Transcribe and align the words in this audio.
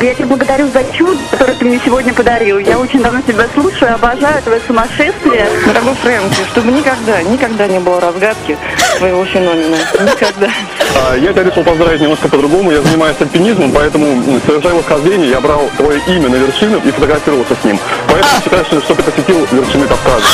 я 0.00 0.14
тебя 0.14 0.26
благодарю 0.26 0.68
за 0.68 0.84
чудо, 0.92 1.18
которое 1.30 1.54
ты 1.54 1.64
мне 1.64 1.80
сегодня 1.84 2.12
подарил. 2.14 2.58
Я 2.58 2.78
очень 2.78 3.02
давно 3.02 3.20
тебя 3.22 3.46
слушаю, 3.54 3.94
обожаю 3.94 4.42
твое 4.42 4.60
сумасшествие. 4.66 5.48
Дорогой 5.66 5.94
Фрэнки, 5.94 6.40
чтобы 6.50 6.72
никогда, 6.72 7.22
никогда 7.22 7.66
не 7.66 7.78
было 7.80 8.00
разгадки 8.00 8.56
своего 8.98 9.24
феномена. 9.24 9.76
Никогда. 10.00 10.48
А, 10.96 11.16
Я 11.16 11.32
тебя 11.32 11.44
решил 11.44 11.62
поздравить 11.64 12.00
немножко 12.00 12.28
по-другому. 12.28 12.70
Я 12.70 12.82
занимаюсь 12.82 13.16
альпинизмом, 13.20 13.72
поэтому, 13.72 14.06
м, 14.06 14.40
совершая 14.46 14.74
восхождение, 14.74 15.30
я 15.30 15.40
брал 15.40 15.68
твое 15.76 16.00
имя 16.06 16.28
на 16.28 16.36
вершину 16.36 16.80
и 16.84 16.90
фотографировался 16.90 17.54
с 17.60 17.64
ним. 17.64 17.78
Поэтому 18.08 18.40
считаю, 18.42 18.64
что 18.64 18.94
ты 18.94 19.02
посетил 19.02 19.46
вершины 19.50 19.86
Кавказа. 19.86 20.24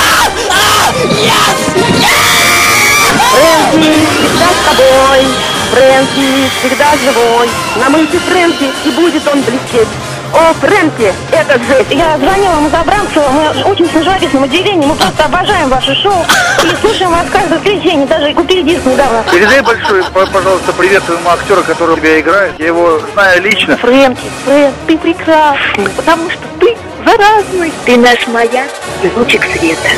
Фрэнки, 3.30 3.92
всегда 4.16 4.46
с 4.50 4.60
тобой. 4.68 5.26
Фрэнки, 5.72 6.50
всегда 6.58 6.86
живой. 7.02 7.48
На 7.76 7.90
мысли 7.90 8.18
Фрэнки, 8.18 8.70
и 8.84 8.90
будет 8.90 9.26
он 9.28 9.42
блестеть. 9.42 9.88
О, 10.32 10.52
Фрэнки, 10.54 11.12
это 11.30 11.58
же... 11.60 11.86
Я 11.90 12.18
звонила 12.18 12.56
ему 12.56 12.68
Забранцеву, 12.68 13.28
мы 13.30 13.70
очень 13.70 13.88
с 13.88 13.92
живописным 13.92 14.42
удивлением, 14.42 14.88
мы 14.88 14.96
просто 14.96 15.26
обожаем 15.26 15.68
ваше 15.68 15.94
шоу 15.94 16.26
и 16.64 16.74
слушаем 16.80 17.12
вас 17.12 17.26
каждое 17.30 17.58
воскресенье, 17.58 18.04
даже 18.06 18.34
купили 18.34 18.62
диск 18.62 18.84
недавно. 18.84 19.24
Передай 19.30 19.60
большой, 19.60 20.02
пожалуйста, 20.12 20.72
привет 20.72 21.04
твоему 21.04 21.30
актеру, 21.30 21.62
который 21.62 21.96
тебя 21.96 22.18
играет. 22.20 22.52
Я 22.58 22.66
его 22.66 23.00
знаю 23.12 23.42
лично. 23.42 23.76
Фрэнки, 23.76 24.28
Фрэнк, 24.44 24.74
ты 24.88 24.98
прекрасный, 24.98 25.88
потому 25.96 26.28
что 26.28 26.42
ты 26.58 26.76
заразный. 27.04 27.72
Ты 27.84 27.96
наш 27.96 28.26
маяк 28.26 28.68
и 29.02 29.10
лучик 29.16 29.44
света. 29.56 29.88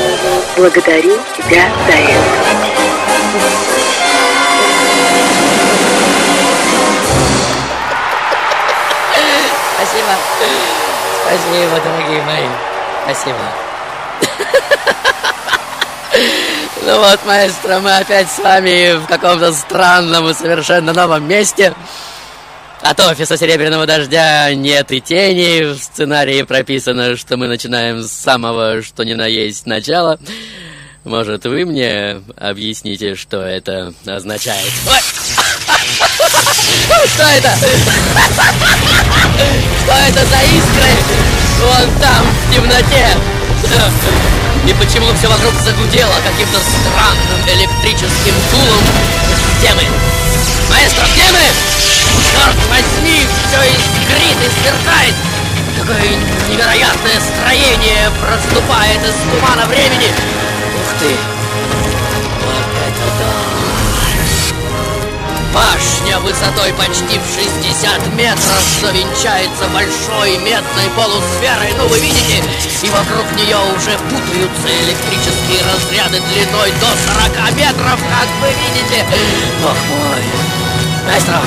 Благодарю 0.56 1.18
тебя 1.38 1.62
за 1.86 1.92
это. 1.92 2.85
Спасибо. 9.76 10.12
Спасибо, 11.22 11.80
дорогие 11.84 12.22
мои. 12.22 12.46
Спасибо. 13.04 13.38
Ну 16.82 16.98
вот, 17.00 17.18
маэстро, 17.26 17.80
мы 17.80 17.96
опять 17.96 18.30
с 18.30 18.38
вами 18.38 18.96
в 18.96 19.06
каком-то 19.06 19.52
странном 19.52 20.28
и 20.28 20.34
совершенно 20.34 20.92
новом 20.92 21.26
месте. 21.26 21.74
От 22.80 23.00
офиса 23.00 23.36
Серебряного 23.36 23.86
Дождя 23.86 24.54
нет 24.54 24.92
и 24.92 25.00
тени. 25.00 25.72
В 25.72 25.78
сценарии 25.78 26.42
прописано, 26.42 27.16
что 27.16 27.36
мы 27.36 27.48
начинаем 27.48 28.02
с 28.02 28.12
самого, 28.12 28.82
что 28.82 29.02
ни 29.02 29.14
на 29.14 29.26
есть, 29.26 29.66
начала. 29.66 30.20
Может, 31.06 31.44
вы 31.44 31.64
мне 31.64 32.20
объясните, 32.36 33.14
что 33.14 33.40
это 33.40 33.94
означает? 34.06 34.66
Что 37.14 37.22
это? 37.22 37.54
Что 39.84 39.94
это 40.08 40.26
за 40.26 40.40
искры? 40.42 40.90
Вон 41.62 42.00
там, 42.00 42.26
в 42.26 42.52
темноте. 42.52 43.06
И 44.66 44.74
почему 44.74 45.06
все 45.14 45.28
вокруг 45.28 45.54
загудело 45.64 46.12
каким-то 46.26 46.58
странным 46.58 47.40
электрическим 47.54 48.34
гулом? 48.50 48.84
Где 49.60 49.74
мы? 49.74 49.84
Маэстро, 50.70 51.06
где 51.14 51.30
мы? 51.30 51.46
Черт 52.32 52.56
возьми, 52.68 53.20
все 53.46 53.62
искрит 53.62 54.38
и 54.42 54.50
сверкает. 54.60 55.14
Какое 55.78 56.18
невероятное 56.50 57.20
строение 57.20 58.10
проступает 58.20 59.00
из 59.04 59.14
тумана 59.30 59.66
времени. 59.66 60.10
Ты! 61.06 61.12
Вот 62.42 62.68
это 62.88 63.06
да! 63.20 63.30
Башня 65.54 66.18
высотой 66.18 66.72
почти 66.74 67.18
в 67.18 67.26
60 67.32 68.14
метров, 68.14 68.60
что 68.76 68.90
венчается 68.90 69.68
большой 69.72 70.36
медной 70.38 70.90
полусферой, 70.96 71.74
ну 71.78 71.86
вы 71.86 72.00
видите, 72.00 72.42
и 72.82 72.90
вокруг 72.90 73.24
нее 73.36 73.56
уже 73.76 73.96
путаются 74.10 74.68
электрические 74.82 75.62
разряды 75.72 76.20
длиной 76.20 76.72
до 76.80 76.88
40 77.38 77.54
метров, 77.54 78.00
как 78.10 78.28
вы 78.42 78.48
видите. 78.48 79.06
Ох 79.64 79.78
мой! 79.88 80.22
Маэстро, 81.06 81.40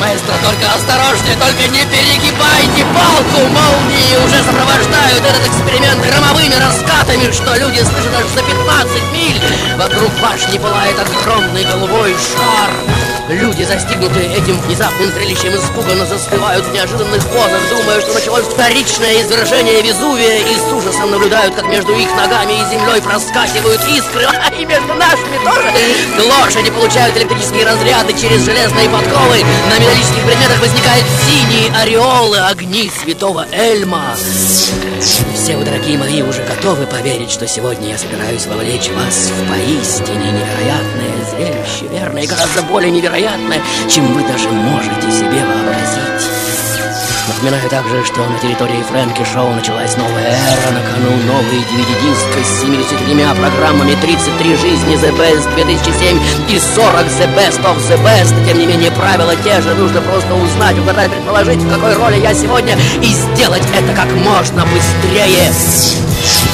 маэстро, 0.00 0.34
только 0.42 0.66
осторожнее, 0.74 1.36
только 1.36 1.68
не 1.68 1.84
перегибайте 1.86 2.84
палку! 2.94 3.46
Молнии 3.48 4.16
уже 4.24 4.42
сопровождают 4.42 5.24
этот 5.24 5.46
эксперимент 5.46 6.00
громовыми 6.04 6.54
раскатами, 6.54 7.30
что 7.32 7.54
люди 7.56 7.80
слышат 7.80 8.14
аж 8.14 8.26
за 8.34 8.42
15 8.42 9.02
миль. 9.12 9.40
Вокруг 9.76 10.10
башни 10.20 10.58
пылает 10.58 10.96
огромный 10.98 11.64
голубой 11.64 12.14
шар. 12.14 13.03
Люди, 13.28 13.62
застигнутые 13.62 14.34
этим 14.34 14.60
внезапным 14.60 15.10
зрелищем, 15.10 15.56
испуганно 15.56 16.04
застывают 16.04 16.66
в 16.66 16.72
неожиданных 16.74 17.26
позах, 17.28 17.62
думая, 17.70 18.00
что 18.02 18.12
началось 18.12 18.44
вторичное 18.44 19.22
извержение 19.22 19.80
Везувия, 19.80 20.40
и 20.40 20.54
с 20.54 20.70
ужасом 20.70 21.10
наблюдают, 21.10 21.54
как 21.54 21.66
между 21.68 21.94
их 21.94 22.14
ногами 22.16 22.52
и 22.52 22.70
землей 22.70 23.00
проскакивают 23.00 23.80
искры, 23.88 24.24
а 24.28 24.52
и 24.52 24.66
между 24.66 24.92
нашими 24.94 25.38
тоже. 25.42 25.72
Лошади 26.22 26.70
получают 26.70 27.16
электрические 27.16 27.64
разряды 27.64 28.12
через 28.12 28.44
железные 28.44 28.90
подковы, 28.90 29.42
на 29.70 29.78
металлических 29.78 30.22
предметах 30.26 30.60
возникают 30.60 31.06
синие 31.26 31.72
ореолы, 31.74 32.38
огни 32.40 32.90
святого 33.02 33.46
Эльма. 33.52 34.16
Все 35.34 35.56
вы, 35.56 35.64
дорогие 35.64 35.96
мои, 35.96 36.22
уже 36.22 36.42
готовы 36.44 36.86
поверить, 36.86 37.30
что 37.30 37.46
сегодня 37.46 37.88
я 37.88 37.98
собираюсь 37.98 38.46
вовлечь 38.46 38.90
вас 38.90 39.30
в 39.30 39.48
поистине 39.48 40.30
невероятное 40.30 41.24
зрелище, 41.30 41.86
верно, 41.90 42.18
и 42.18 42.26
гораздо 42.26 42.62
более 42.62 42.90
невероятное, 42.90 43.13
чем 43.88 44.12
вы 44.12 44.24
даже 44.26 44.48
можете 44.50 45.08
себе 45.12 45.44
вообразить. 45.44 46.28
Напоминаю 47.28 47.70
также, 47.70 48.04
что 48.04 48.26
на 48.26 48.38
территории 48.40 48.82
Фрэнки 48.82 49.24
Шоу 49.24 49.54
началась 49.54 49.96
новая 49.96 50.32
эра, 50.32 50.72
на 50.72 50.80
кону 50.80 51.16
новый 51.26 51.58
DVD-диск 51.58 52.44
с 52.44 52.60
73 52.62 53.14
программами, 53.38 53.94
33 54.00 54.56
жизни 54.56 54.96
The 54.96 55.16
Best 55.16 55.54
2007 55.54 56.18
и 56.48 56.58
40 56.58 56.94
The 57.06 57.34
Best 57.36 57.62
of 57.62 57.76
The 57.88 58.02
Best. 58.02 58.34
Тем 58.48 58.58
не 58.58 58.66
менее, 58.66 58.90
правила 58.90 59.34
те 59.36 59.60
же, 59.60 59.74
нужно 59.74 60.00
просто 60.02 60.34
узнать, 60.34 60.76
угадать, 60.78 61.12
предположить, 61.12 61.62
в 61.62 61.70
какой 61.70 61.94
роли 61.94 62.16
я 62.16 62.34
сегодня, 62.34 62.76
и 63.00 63.06
сделать 63.06 63.62
это 63.74 63.94
как 63.94 64.12
можно 64.12 64.64
быстрее. 64.66 65.52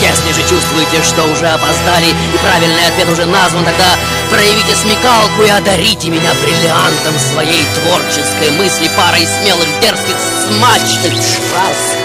Если 0.01 0.33
же 0.33 0.49
чувствуете, 0.49 1.03
что 1.03 1.25
уже 1.25 1.47
опоздали 1.47 2.07
и 2.07 2.39
правильный 2.43 2.87
ответ 2.87 3.09
уже 3.11 3.27
назван, 3.27 3.65
тогда 3.65 3.97
проявите 4.31 4.75
смекалку 4.75 5.43
и 5.43 5.51
одарите 5.51 6.09
меня 6.09 6.33
бриллиантом 6.43 7.19
своей 7.19 7.65
творческой 7.75 8.51
мысли, 8.53 8.91
парой 8.97 9.27
смелых, 9.27 9.69
дерзких, 9.81 10.17
смачных 10.49 11.13
фраз. 11.53 12.00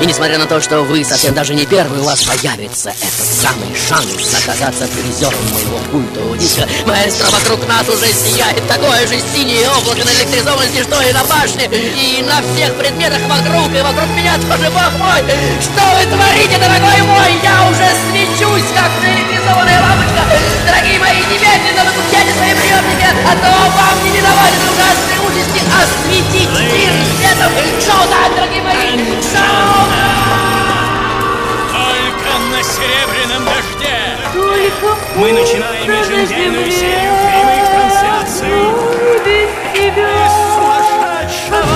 И 0.00 0.06
несмотря 0.06 0.38
на 0.38 0.46
то, 0.46 0.60
что 0.60 0.82
вы 0.82 1.04
совсем 1.04 1.34
даже 1.34 1.54
не 1.54 1.66
первый, 1.66 2.00
у 2.00 2.04
вас 2.04 2.22
появится 2.22 2.90
этот 2.90 3.24
самый 3.24 3.72
шанс 3.74 4.34
оказаться 4.34 4.86
призером 4.88 5.38
моего 5.52 5.78
культового 5.90 6.36
диска. 6.36 6.68
Маэстро, 6.86 7.30
вокруг 7.30 7.66
нас 7.68 7.88
уже 7.88 8.12
сияет 8.12 8.66
такое 8.66 9.06
же 9.06 9.16
синее 9.34 9.68
облако 9.70 10.04
наэлектризованности, 10.04 10.82
что 10.82 11.00
и 11.00 11.12
на 11.12 11.24
башне, 11.24 11.70
и 11.72 12.22
на 12.22 12.42
всех 12.42 12.74
предметах 12.74 13.22
вокруг, 13.28 13.72
и 13.72 13.80
вокруг 13.82 14.08
меня 14.16 14.34
тоже, 14.36 14.68
бог 14.70 14.92
мой! 14.98 15.22
Что 15.62 15.82
вы 15.96 16.04
творите, 16.10 16.58
дорогой 16.58 17.00
мой? 17.06 17.30
Я 17.42 17.64
уже 17.70 17.88
свечусь, 18.10 18.68
как 18.74 18.90
наэлектризованная 19.00 19.80
лампочка! 19.80 20.22
Дорогие 20.66 20.98
мои, 20.98 21.20
немедленно 21.32 21.84
выключайте 21.86 22.32
свои 22.34 22.52
приемники, 22.52 23.08
а 23.24 23.32
то 23.40 23.50
вам 23.72 23.96
не 24.04 24.10
миновать 24.10 24.54
ужасной 24.68 25.18
участи 25.22 25.60
осветить 25.70 26.50
мир 26.50 26.92
светом! 27.16 27.52
Шоу-тайм, 27.80 28.34
дорогие 28.34 28.62
мои! 28.62 28.84
Только 31.72 32.30
на 32.50 32.60
серебряном 32.62 33.44
дожде! 33.44 33.98
Только 34.32 34.88
Мы 35.16 35.32
начинаем 35.32 35.90
еженедельную 35.90 36.70
серию 36.70 37.12
прямых 37.24 37.64
трансляций! 37.70 38.56
Из 39.74 40.32
сумасшедшего! 40.54 41.74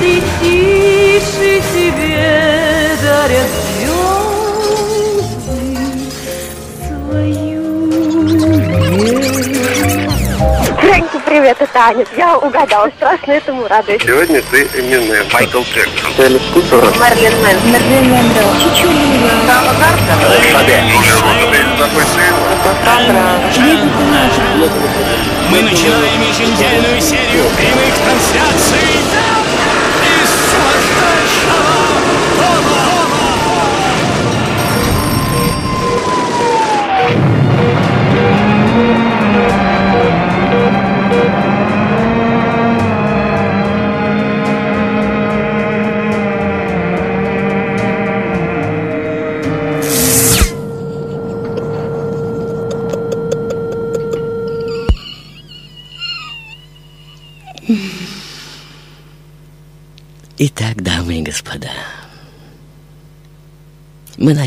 Летишь, 0.00 1.38
и 1.40 1.62
тебе 1.72 2.96
дарят 3.02 3.63
сумасшедшего 11.14 11.34
любит 11.34 11.50
это 11.50 11.66
танец. 11.66 12.08
Я 12.16 12.36
угадала, 12.38 12.90
страшно 12.96 13.32
этому 13.32 13.66
радуюсь. 13.68 14.02
Сегодня 14.02 14.42
ты 14.50 14.68
именно 14.76 15.16
Майкл 15.32 15.62
Джексон. 15.62 16.12
Марлен 16.98 17.42
Мэн. 17.42 17.56
Марлен 17.72 18.08
Монро. 18.10 18.42
Чичулина. 18.60 19.30
Мы 25.50 25.62
начинаем 25.62 26.20
еженедельную 26.22 27.00
серию 27.00 27.44
прямых 27.56 27.94
трансляций 28.04 29.04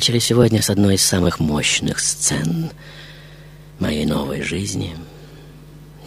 начали 0.07 0.19
сегодня 0.19 0.61
с 0.61 0.69
одной 0.69 0.95
из 0.95 1.05
самых 1.05 1.41
мощных 1.41 1.99
сцен 1.99 2.69
моей 3.77 4.05
новой 4.05 4.41
жизни, 4.41 4.95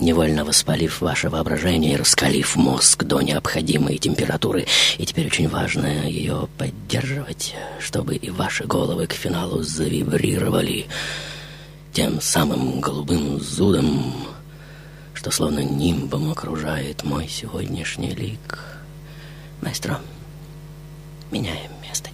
невольно 0.01 0.47
воспалив 0.47 1.03
ваше 1.03 1.29
воображение 1.29 1.93
и 1.93 1.97
раскалив 1.97 2.57
мозг 2.57 3.05
до 3.05 3.21
необходимой 3.21 3.99
температуры. 3.99 4.65
И 4.97 5.05
теперь 5.05 5.27
очень 5.27 5.51
важно 5.51 6.09
ее 6.09 6.49
поддерживать, 6.57 7.55
чтобы 7.79 8.17
и 8.17 8.31
ваши 8.31 8.65
головы 8.65 9.07
к 9.07 9.13
финалу 9.13 9.63
завибрировали 9.63 10.87
тем 11.93 12.23
самым 12.23 12.81
голубым 12.81 13.39
зудом, 13.39 14.15
что 15.13 15.31
словно 15.31 15.61
нимбом 15.61 16.31
окружает 16.31 17.05
мой 17.05 17.29
сегодняшний 17.29 18.15
лик. 18.15 18.61
Маэстро, 19.61 20.01
меняем 21.31 21.71
место 21.83 22.10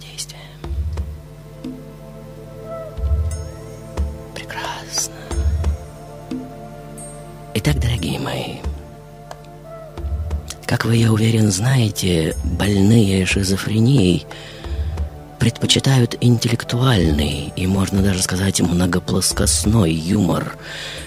как 10.67 10.83
вы, 10.83 10.97
я 10.97 11.13
уверен, 11.13 11.49
знаете, 11.49 12.35
больные 12.43 13.25
шизофренией 13.25 14.27
предпочитают 15.39 16.17
интеллектуальный 16.19 17.53
и, 17.55 17.65
можно 17.65 18.01
даже 18.01 18.21
сказать, 18.21 18.59
многоплоскостной 18.59 19.93
юмор, 19.93 20.57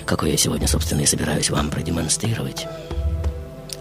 какой 0.07 0.31
я 0.31 0.37
сегодня, 0.39 0.67
собственно, 0.67 1.03
и 1.03 1.07
собираюсь 1.07 1.51
вам 1.51 1.69
продемонстрировать. 1.69 2.67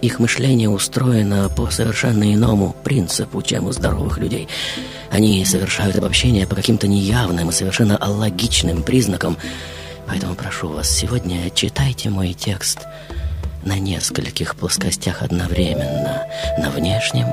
Их 0.02 0.20
мышление 0.20 0.70
устроено 0.70 1.50
по 1.50 1.70
совершенно 1.70 2.34
иному 2.34 2.76
принципу, 2.84 3.42
чем 3.42 3.68
у 3.68 3.72
здоровых 3.72 4.18
людей. 4.18 4.50
Они 5.12 5.46
совершают 5.46 5.96
обобщение 5.96 6.46
по 6.46 6.56
каким-то 6.56 6.88
неявным 6.88 7.50
и 7.50 7.54
совершенно 7.54 7.96
аллогичным 7.96 8.84
признакам. 8.84 9.38
Поэтому 10.08 10.36
прошу 10.36 10.68
вас, 10.70 10.90
сегодня 10.90 11.50
читайте 11.52 12.10
мой 12.10 12.34
текст 12.34 12.80
на 13.70 13.78
нескольких 13.78 14.56
плоскостях 14.56 15.22
одновременно. 15.22 16.26
На 16.58 16.72
внешнем, 16.72 17.28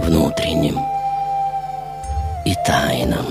внутреннем 0.00 0.78
и 2.44 2.54
тайном. 2.66 3.26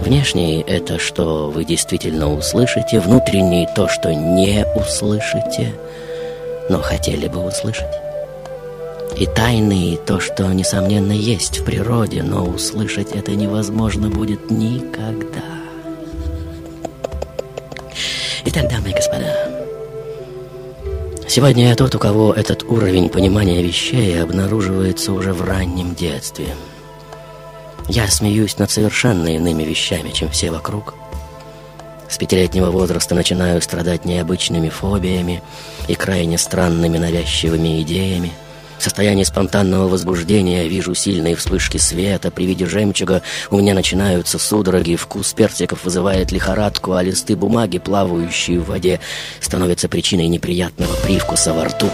Внешний— 0.00 0.64
это 0.66 0.98
что 0.98 1.50
вы 1.50 1.64
действительно 1.64 2.32
услышите, 2.32 3.00
внутренний— 3.00 3.68
то, 3.76 3.86
что 3.86 4.14
не 4.14 4.64
услышите— 4.74 5.74
но 6.70 6.80
хотели 6.80 7.28
бы 7.28 7.44
услышать. 7.44 7.92
И 9.18 9.26
тайны, 9.26 9.92
и 9.92 9.96
то, 9.96 10.18
что, 10.18 10.50
несомненно, 10.52 11.12
есть 11.12 11.58
в 11.58 11.64
природе, 11.64 12.22
но 12.22 12.46
услышать 12.46 13.12
это 13.12 13.32
невозможно 13.32 14.08
будет 14.08 14.50
никогда. 14.50 15.44
Итак, 18.46 18.70
дамы 18.70 18.90
и 18.90 18.94
господа, 18.94 19.53
сегодня 21.34 21.70
я 21.70 21.74
тот, 21.74 21.92
у 21.96 21.98
кого 21.98 22.32
этот 22.32 22.62
уровень 22.62 23.08
понимания 23.08 23.60
вещей 23.60 24.22
обнаруживается 24.22 25.12
уже 25.12 25.32
в 25.32 25.42
раннем 25.42 25.96
детстве. 25.96 26.46
Я 27.88 28.06
смеюсь 28.06 28.56
над 28.58 28.70
совершенно 28.70 29.34
иными 29.34 29.64
вещами, 29.64 30.10
чем 30.10 30.30
все 30.30 30.52
вокруг– 30.52 30.94
с 32.08 32.16
пятилетнего 32.16 32.70
возраста 32.70 33.16
начинаю 33.16 33.60
страдать 33.60 34.04
необычными 34.04 34.68
фобиями 34.68 35.42
и 35.88 35.96
крайне 35.96 36.38
странными 36.38 36.96
навязчивыми 36.96 37.82
идеями. 37.82 38.30
Состоянии 38.84 39.24
спонтанного 39.24 39.88
возбуждения 39.88 40.68
вижу 40.68 40.94
сильные 40.94 41.36
вспышки 41.36 41.78
света. 41.78 42.30
При 42.30 42.44
виде 42.44 42.66
жемчуга 42.66 43.22
у 43.50 43.56
меня 43.56 43.72
начинаются 43.72 44.38
судороги. 44.38 44.96
Вкус 44.96 45.32
персиков 45.32 45.84
вызывает 45.86 46.32
лихорадку, 46.32 46.92
а 46.92 47.02
листы 47.02 47.34
бумаги, 47.34 47.78
плавающие 47.78 48.60
в 48.60 48.66
воде, 48.66 49.00
становятся 49.40 49.88
причиной 49.88 50.26
неприятного 50.28 50.94
привкуса 50.96 51.54
во 51.54 51.64
рту. 51.64 51.90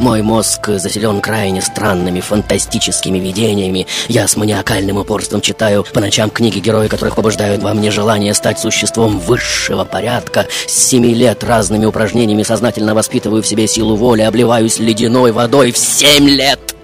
Мой 0.00 0.22
мозг 0.22 0.66
заселен 0.66 1.20
крайне 1.20 1.60
странными 1.60 2.20
фантастическими 2.20 3.18
видениями. 3.18 3.86
Я 4.08 4.26
с 4.26 4.34
маниакальным 4.34 4.96
упорством 4.96 5.42
читаю 5.42 5.84
по 5.92 6.00
ночам 6.00 6.30
книги, 6.30 6.58
герои 6.58 6.88
которых 6.88 7.16
побуждают 7.16 7.62
во 7.62 7.74
мне 7.74 7.90
желание 7.90 8.32
стать 8.32 8.58
существом 8.58 9.18
высшего 9.18 9.84
порядка. 9.84 10.46
С 10.66 10.72
семи 10.72 11.12
лет 11.12 11.44
разными 11.44 11.84
упражнениями 11.84 12.44
сознательно 12.44 12.94
воспитываю 12.94 13.42
в 13.42 13.46
себе 13.46 13.66
силу 13.66 13.94
воли, 13.94 14.22
обливаюсь 14.22 14.78
ледяной 14.78 15.32
водой 15.32 15.70
в 15.70 15.76
семь 15.76 16.30
лет. 16.30 16.79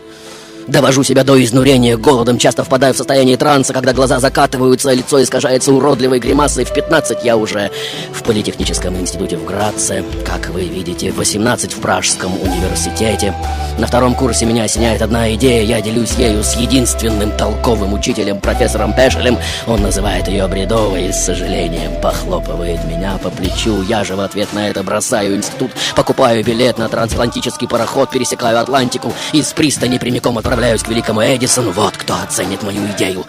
Довожу 0.67 1.05
себя 1.05 1.23
до 1.23 1.43
изнурения 1.43 1.97
голодом, 1.97 2.39
часто 2.39 2.65
впадаю 2.65 2.93
в 2.93 2.97
состояние 2.97 3.37
транса, 3.37 3.73
когда 3.73 3.93
глаза 3.93 4.19
закатываются, 4.19 4.91
а 4.91 4.95
лицо 4.95 5.23
искажается 5.23 5.73
уродливой 5.73 6.19
гримасой. 6.19 6.65
В 6.65 6.73
15 6.73 7.23
я 7.23 7.37
уже 7.37 7.71
в 8.13 8.25
Политехническом 8.25 8.97
институте 8.97 9.37
в 9.37 9.45
Граце, 9.45 10.03
как 10.25 10.49
вы 10.49 10.65
видите, 10.65 11.13
в 11.13 11.19
18 11.19 11.73
в 11.73 11.79
Пражском 11.79 12.33
университете. 12.43 13.33
На 13.79 13.87
втором 13.87 14.17
курсе 14.17 14.45
меня 14.45 14.65
осеняет 14.65 15.03
одна 15.03 15.33
идея, 15.35 15.63
я 15.63 15.81
делюсь 15.81 16.15
ею 16.19 16.43
с 16.43 16.57
единственным 16.57 17.31
толковым 17.37 17.93
учителем, 17.93 18.41
профессором 18.41 18.93
Пешелем. 18.93 19.39
Он 19.69 19.83
называет 19.83 20.27
ее 20.27 20.49
бредовой 20.49 21.07
и 21.07 21.13
с 21.13 21.27
сожалением 21.27 22.01
похлопывает 22.01 22.85
меня 22.87 23.19
по 23.23 23.31
плечу. 23.31 23.83
Я 23.83 24.03
же 24.03 24.17
в 24.17 24.21
ответ 24.21 24.53
на 24.53 24.69
это 24.69 24.83
бросаю 24.83 25.37
институт, 25.37 25.71
покупаю 25.95 26.45
билет 26.45 26.79
на 26.79 26.89
трансатлантический 26.89 27.69
пароход, 27.69 28.11
пересекаю 28.11 28.59
Атлантику 28.59 29.13
и 29.33 29.43
с 29.43 29.53
пристани 29.53 29.99
прямиком 29.99 30.39
отправляюсь 30.39 30.56
направляюсь 30.57 30.83
к 30.83 30.89
великому 30.89 31.21
Эдисону. 31.23 31.71
Вот 31.71 31.99
кто 31.99 32.15
оценит 32.15 32.63
мою 32.63 32.87
идею. 32.93 33.27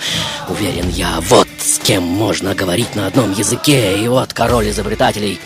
Уверен 0.47 0.87
я, 0.87 1.19
вот 1.19 1.45
с 1.59 1.77
кем 1.77 2.01
можно 2.03 2.55
говорить 2.55 2.95
на 2.95 3.05
одном 3.05 3.33
языке. 3.33 3.97
И 4.01 4.07
вот 4.07 4.31
король 4.33 4.69
изобретателей 4.69 5.37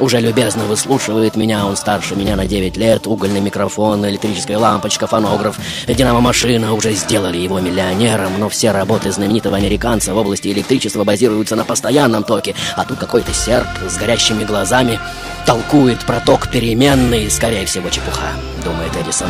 уже 0.00 0.18
любезно 0.18 0.64
выслушивает 0.64 1.36
меня. 1.36 1.64
Он 1.64 1.76
старше 1.76 2.16
меня 2.16 2.34
на 2.34 2.46
9 2.46 2.76
лет. 2.76 3.06
Угольный 3.06 3.38
микрофон, 3.38 4.04
электрическая 4.04 4.58
лампочка, 4.58 5.06
фонограф, 5.06 5.60
динамо-машина 5.86 6.74
уже 6.74 6.90
сделали 6.92 7.38
его 7.38 7.60
миллионером. 7.60 8.32
Но 8.40 8.48
все 8.48 8.72
работы 8.72 9.12
знаменитого 9.12 9.56
американца 9.56 10.14
в 10.14 10.16
области 10.16 10.48
электричества 10.48 11.04
базируются 11.04 11.54
на 11.54 11.64
постоянном 11.64 12.24
токе. 12.24 12.56
А 12.74 12.84
тут 12.84 12.98
какой-то 12.98 13.32
серп 13.32 13.68
с 13.88 13.96
горящими 13.96 14.42
глазами 14.42 14.98
толкует 15.46 16.00
про 16.00 16.18
ток 16.18 16.50
переменный. 16.50 17.30
Скорее 17.30 17.64
всего, 17.64 17.90
чепуха, 17.90 18.32
думает 18.64 18.90
Эдисон 18.96 19.28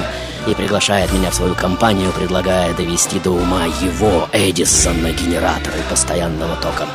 и 0.51 0.55
приглашает 0.55 1.13
меня 1.13 1.31
в 1.31 1.35
свою 1.35 1.55
компанию, 1.55 2.13
предлагая 2.13 2.73
довести 2.75 3.19
до 3.21 3.31
ума 3.31 3.65
его, 3.67 4.29
Эдисона, 4.33 5.13
генераторы 5.13 5.79
постоянного 5.91 6.57
тока. 6.57 6.87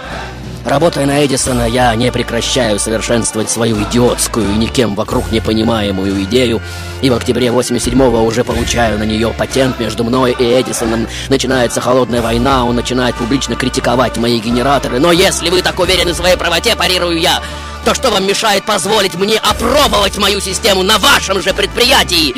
Работая 0.66 1.06
на 1.06 1.26
Эдисона, 1.26 1.68
я 1.68 1.94
не 1.96 2.10
прекращаю 2.10 2.80
совершенствовать 2.80 3.50
свою 3.50 3.84
идиотскую 3.84 4.50
и 4.50 4.58
никем 4.58 4.96
вокруг 4.96 5.30
не 5.32 5.42
понимаемую 5.42 6.24
идею, 6.24 6.62
и 7.02 7.10
в 7.10 7.14
октябре 7.14 7.48
87-го 7.48 8.24
уже 8.24 8.46
получаю 8.46 8.98
на 8.98 9.04
нее 9.04 9.34
патент 9.38 9.78
между 9.80 10.06
мной 10.06 10.34
и 10.40 10.62
Эдисоном. 10.62 11.08
Начинается 11.28 11.82
холодная 11.82 12.22
война, 12.22 12.64
он 12.64 12.76
начинает 12.76 13.16
публично 13.16 13.56
критиковать 13.56 14.18
мои 14.18 14.40
генераторы. 14.40 15.00
Но 15.00 15.12
если 15.12 15.50
вы 15.50 15.62
так 15.62 15.78
уверены 15.80 16.14
в 16.14 16.16
своей 16.16 16.38
правоте, 16.38 16.78
парирую 16.78 17.20
я, 17.20 17.42
то 17.86 17.94
что 17.94 18.12
вам 18.12 18.26
мешает 18.26 18.66
позволить 18.66 19.16
мне 19.16 19.38
опробовать 19.38 20.18
мою 20.18 20.40
систему 20.40 20.84
на 20.84 20.98
вашем 21.00 21.42
же 21.42 21.54
предприятии? 21.54 22.34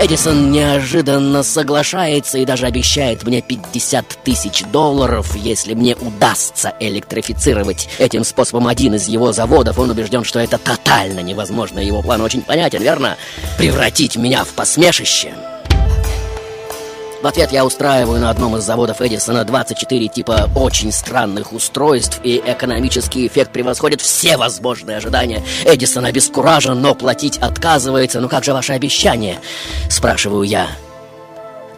Эдисон 0.00 0.50
неожиданно 0.50 1.42
соглашается 1.42 2.38
и 2.38 2.44
даже 2.44 2.66
обещает 2.66 3.22
мне 3.24 3.42
50 3.42 4.24
тысяч 4.24 4.62
долларов, 4.72 5.34
если 5.36 5.74
мне 5.74 5.96
удастся 5.96 6.74
электрифицировать 6.80 7.88
этим 7.98 8.24
способом 8.24 8.66
один 8.66 8.94
из 8.94 9.08
его 9.08 9.32
заводов. 9.32 9.78
Он 9.78 9.90
убежден, 9.90 10.24
что 10.24 10.38
это 10.38 10.58
тотально 10.58 11.20
невозможно. 11.20 11.78
Его 11.78 12.02
план 12.02 12.20
очень 12.22 12.42
понятен, 12.42 12.82
верно? 12.82 13.16
Превратить 13.58 14.16
меня 14.16 14.44
в 14.44 14.48
посмешище. 14.48 15.34
В 17.26 17.28
ответ 17.28 17.50
я 17.50 17.64
устраиваю 17.64 18.20
на 18.20 18.30
одном 18.30 18.56
из 18.56 18.62
заводов 18.62 19.00
Эдисона 19.00 19.42
24 19.42 20.06
типа 20.06 20.48
очень 20.54 20.92
странных 20.92 21.52
устройств, 21.52 22.20
и 22.22 22.40
экономический 22.46 23.26
эффект 23.26 23.50
превосходит 23.50 24.00
все 24.00 24.36
возможные 24.36 24.98
ожидания. 24.98 25.42
Эдисон 25.64 26.04
обескуражен, 26.04 26.80
но 26.80 26.94
платить 26.94 27.38
отказывается. 27.38 28.20
Ну 28.20 28.28
как 28.28 28.44
же 28.44 28.52
ваше 28.52 28.74
обещание? 28.74 29.40
Спрашиваю 29.90 30.44
я. 30.44 30.68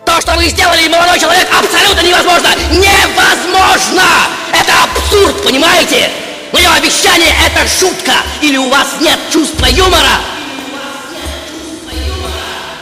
То, 0.05 0.21
что 0.21 0.37
вы 0.37 0.49
сделали, 0.49 0.87
молодой 0.87 1.19
человек, 1.19 1.49
абсолютно 1.51 2.07
невозможно! 2.07 2.49
Невозможно! 2.71 4.05
Это 4.53 4.73
абсурд, 4.85 5.43
понимаете? 5.45 6.11
Мое 6.53 6.71
обещание— 6.75 7.33
это 7.47 7.67
шутка! 7.67 8.13
Или 8.43 8.59
у 8.59 8.69
вас 8.69 8.89
нет 9.01 9.19
чувства 9.33 9.65
юмора? 9.65 10.21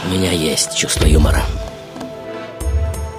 У 0.03 0.09
меня 0.09 0.33
есть 0.33 0.75
чувство 0.75 1.05
юмора. 1.05 1.45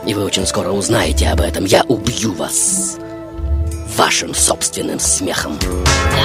И 0.08 0.14
вы 0.14 0.24
очень 0.24 0.46
скоро 0.46 0.70
узнаете 0.70 1.28
об 1.28 1.42
этом. 1.42 1.66
Я 1.66 1.82
убью 1.82 2.32
вас 2.32 2.96
вашим 3.94 4.34
собственным 4.34 4.98
смехом. 4.98 5.58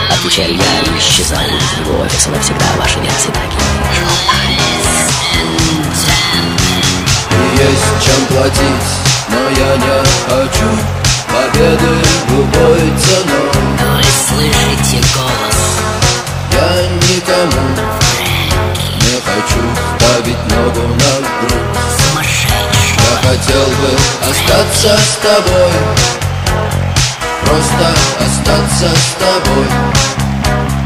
Отвечаю 0.10 0.56
я 0.56 0.80
и 0.80 0.98
исчезаю 0.98 1.50
из 1.50 1.86
его 1.86 2.00
офиса 2.00 2.30
навсегда. 2.30 2.64
Ваши 2.80 2.98
версии. 3.00 3.34
Есть 7.58 8.06
чем 8.06 8.26
платить, 8.28 8.88
но 9.28 9.50
я 9.50 9.76
не 9.76 10.00
хочу 10.30 10.70
победы 11.28 11.92
любой 12.30 12.80
ценой. 12.80 13.52
Вы 13.82 14.04
слышите 14.30 15.06
голос? 15.14 15.60
Я 16.54 16.88
никому 16.88 17.64
не 19.02 19.20
хочу 19.20 19.62
ставить 19.98 20.42
ногу 20.50 20.88
на 20.88 21.50
грудь. 21.50 22.13
Хотел 23.24 23.66
бы 23.66 23.90
остаться 24.30 24.98
с 24.98 25.16
тобой. 25.24 25.72
Просто 27.46 27.88
остаться 28.20 28.90
с 28.96 29.16
тобой. 29.18 29.68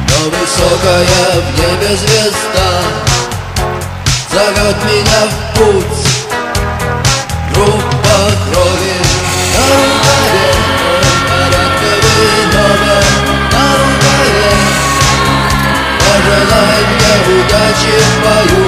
Но 0.08 0.29
высокая 0.29 1.41
в 1.41 1.60
небе 1.60 1.98
звезда 1.98 3.08
Зовет 4.32 4.77
меня 4.86 5.22
в 5.25 5.58
путь. 5.58 6.08
Группа 7.53 8.17
крови. 8.51 8.98
На 9.53 9.63
рукаве 9.74 10.48
Порядковый 11.27 12.46
номер 12.53 13.03
на 13.51 13.65
рукаве. 13.82 14.50
Пожелай 16.00 16.82
мне 16.86 17.13
удачи 17.39 17.96
в 18.00 18.22
бою 18.22 18.66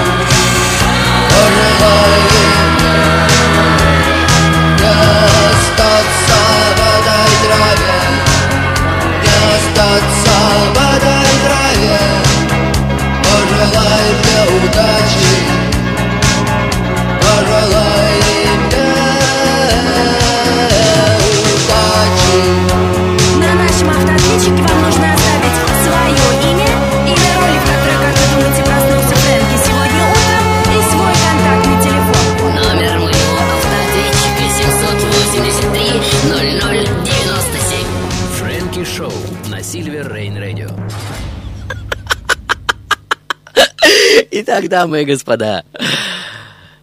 Итак, 44.60 44.72
дамы 44.72 45.04
и 45.04 45.06
господа, 45.06 45.63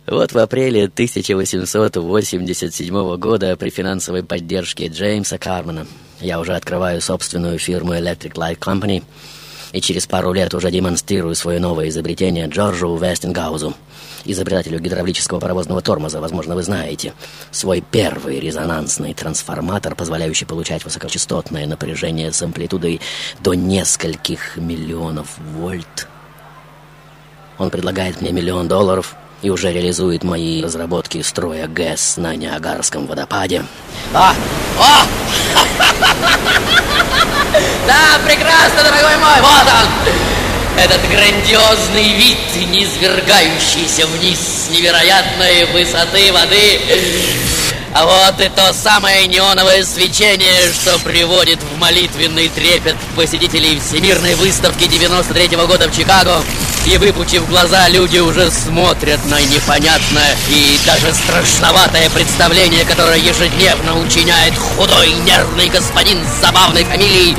вот 0.07 0.33
в 0.33 0.39
апреле 0.39 0.85
1887 0.85 3.17
года 3.19 3.55
при 3.59 3.69
финансовой 3.69 4.23
поддержке 4.23 4.87
Джеймса 4.87 5.37
Кармана 5.37 5.87
я 6.19 6.41
уже 6.41 6.55
открываю 6.55 7.03
собственную 7.03 7.59
фирму 7.59 7.93
Electric 7.93 8.33
Light 8.33 8.59
Company 8.59 9.03
и 9.73 9.83
через 9.83 10.07
пару 10.07 10.33
лет 10.33 10.55
уже 10.55 10.71
демонстрирую 10.71 11.35
свое 11.35 11.61
новое 11.61 11.91
изобретение 11.91 12.47
Джорджу 12.47 12.97
Вестингаузу, 12.97 13.75
изобретателю 14.25 14.81
гидравлического 14.81 15.39
паровозного 15.39 15.83
тормоза, 15.83 16.19
возможно, 16.19 16.55
вы 16.55 16.63
знаете, 16.63 17.13
свой 17.51 17.83
первый 17.83 18.41
резонансный 18.41 19.13
трансформатор, 19.13 19.95
позволяющий 19.95 20.47
получать 20.47 20.83
высокочастотное 20.83 21.67
напряжение 21.67 22.33
с 22.33 22.41
амплитудой 22.41 23.03
до 23.41 23.53
нескольких 23.53 24.57
миллионов 24.57 25.37
вольт. 25.39 26.09
Он 27.59 27.71
предлагает 27.71 28.21
мне 28.21 28.33
миллион 28.33 28.69
долларов 28.69 29.15
и 29.43 29.51
уже 29.51 29.73
реализует 29.73 30.25
мои 30.25 30.63
разработки 30.63 31.23
строя 31.23 31.67
ГЭС 31.67 32.17
на 32.17 32.35
Ниагарском 32.37 33.07
водопаде. 33.07 33.65
А! 34.13 34.35
О! 34.79 35.07
Да, 37.87 38.19
прекрасно, 38.27 38.83
дорогой 38.83 39.17
мой, 39.17 39.41
вот 39.41 39.67
он! 39.67 39.89
Этот 40.79 41.01
грандиозный 41.09 42.13
вид, 42.13 42.37
низвергающийся 42.71 44.07
вниз 44.07 44.39
с 44.39 44.71
невероятной 44.71 45.65
высоты 45.73 46.33
воды. 46.33 46.81
А 47.95 48.05
вот 48.05 48.41
и 48.45 48.49
то 48.51 48.75
самое 48.75 49.27
неоновое 49.27 49.85
свечение, 49.85 50.71
что 50.75 50.99
приводит 50.99 51.61
в 51.63 51.79
молитвенный 51.79 52.49
трепет 52.49 52.97
посетителей 53.15 53.81
Всемирной 53.81 54.35
выставки 54.35 54.87
93 54.87 55.57
-го 55.57 55.67
года 55.67 55.89
в 55.89 55.97
Чикаго. 55.97 56.43
И 56.87 56.99
выпучив 56.99 57.49
глаза, 57.49 57.89
люди 57.89 58.19
уже 58.19 58.49
смотрят 58.49 59.19
на 59.27 59.41
непонятное 59.41 60.37
и 60.49 60.79
даже 60.87 61.13
страшноватое 61.13 62.09
представление, 62.11 62.85
которое 62.85 63.19
ежедневно 63.19 63.99
учиняет 63.99 64.55
худой 64.57 65.11
нервный 65.25 65.69
господин 65.69 66.19
с 66.25 66.41
забавной 66.41 66.85
фамилией. 66.85 67.35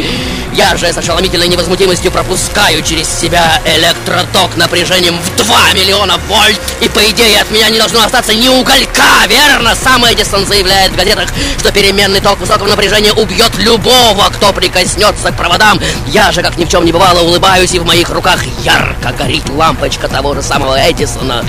Я 0.54 0.76
же 0.76 0.92
с 0.92 0.98
ошеломительной 0.98 1.48
невозмутимостью 1.48 2.12
пропускаю 2.12 2.82
через 2.82 3.08
себя 3.08 3.62
электроток 3.64 4.58
напряжением 4.58 5.18
в 5.18 5.36
2 5.38 5.74
миллиона 5.74 6.18
вольт. 6.28 6.60
И 6.82 6.90
по 6.90 7.00
идее 7.10 7.40
от 7.40 7.50
меня 7.52 7.70
не 7.70 7.78
должно 7.78 8.04
остаться 8.04 8.34
ни 8.34 8.50
уголька, 8.50 9.28
верно? 9.30 9.76
Сам 9.76 10.04
Эдисон 10.06 10.46
заявляет 10.46 10.92
в 10.92 10.96
газетах, 10.96 11.30
что 11.60 11.72
переменный 11.72 12.20
ток 12.20 12.40
высокого 12.40 12.68
напряжения 12.68 13.14
убьет 13.14 13.56
любого, 13.60 14.30
кто 14.30 14.52
прикоснется 14.52 15.32
к 15.32 15.38
проводам. 15.38 15.80
Я 16.08 16.32
же, 16.32 16.42
как 16.42 16.58
ни 16.58 16.66
в 16.66 16.70
чем 16.70 16.86
не 16.86 16.92
бывало, 16.92 17.22
улыбаюсь, 17.22 17.74
и 17.74 17.80
в 17.80 17.86
моих 17.86 18.10
руках 18.10 18.40
ярко 18.64 19.14
горит 19.14 19.37
лампочка 19.50 20.08
того 20.08 20.34
же 20.36 20.42
самого 20.42 20.78
Эдисона. 20.90 21.46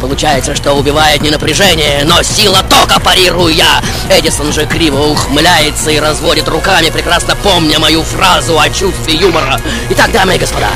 Получается, 0.00 0.54
что 0.54 0.72
убивает 0.72 1.22
не 1.22 1.30
напряжение, 1.30 2.02
но 2.04 2.22
сила 2.22 2.62
тока 2.62 3.00
парирую 3.00 3.54
я. 3.54 3.82
Эдисон 4.10 4.52
же 4.52 4.66
криво 4.66 5.06
ухмыляется 5.06 5.90
и 5.90 5.98
разводит 5.98 6.48
руками, 6.48 6.90
прекрасно 6.90 7.36
помня 7.36 7.78
мою 7.78 8.02
фразу 8.02 8.58
о 8.58 8.68
чувстве 8.70 9.14
юмора. 9.14 9.60
Итак, 9.90 10.12
дамы 10.12 10.36
и 10.36 10.38
господа, 10.38 10.70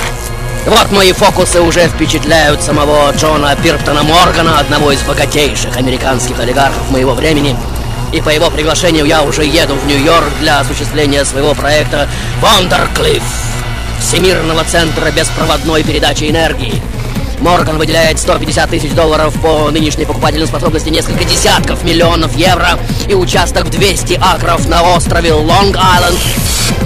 вот 0.67 0.91
мои 0.93 1.13
фокусы 1.13 1.61
уже 1.61 1.89
впечатляют 1.89 2.63
самого 2.63 3.13
Джона 3.13 3.55
Пирптона 3.57 4.03
Моргана, 4.03 4.59
одного 4.59 4.93
из 4.93 5.03
богатейших 5.03 5.77
американских 5.77 6.39
олигархов 6.41 6.91
моего 6.91 7.13
времени. 7.13 7.57
И 8.13 8.21
по 8.21 8.31
его 8.31 8.49
приглашению 8.49 9.05
я 9.05 9.23
уже 9.23 9.45
еду 9.45 9.75
в 9.75 9.87
Нью-Йорк 9.87 10.31
для 10.41 10.61
осуществления 10.61 11.25
своего 11.25 11.55
проекта 11.55 12.09
«Вондерклифф» 12.41 13.23
Всемирного 14.05 14.65
центра 14.65 15.11
беспроводной 15.11 15.83
передачи 15.83 16.25
энергии. 16.25 16.75
Морган 17.41 17.79
выделяет 17.79 18.21
150 18.21 18.69
тысяч 18.69 18.93
долларов 18.93 19.35
по 19.41 19.71
нынешней 19.71 20.05
покупательной 20.05 20.47
способности 20.47 20.91
несколько 20.91 21.25
десятков 21.25 21.83
миллионов 21.85 22.37
евро 22.37 22.79
и 23.09 23.15
участок 23.15 23.65
в 23.65 23.71
200 23.71 24.21
акров 24.23 24.69
на 24.69 24.83
острове 24.95 25.31
Лонг-Айленд. 25.31 26.21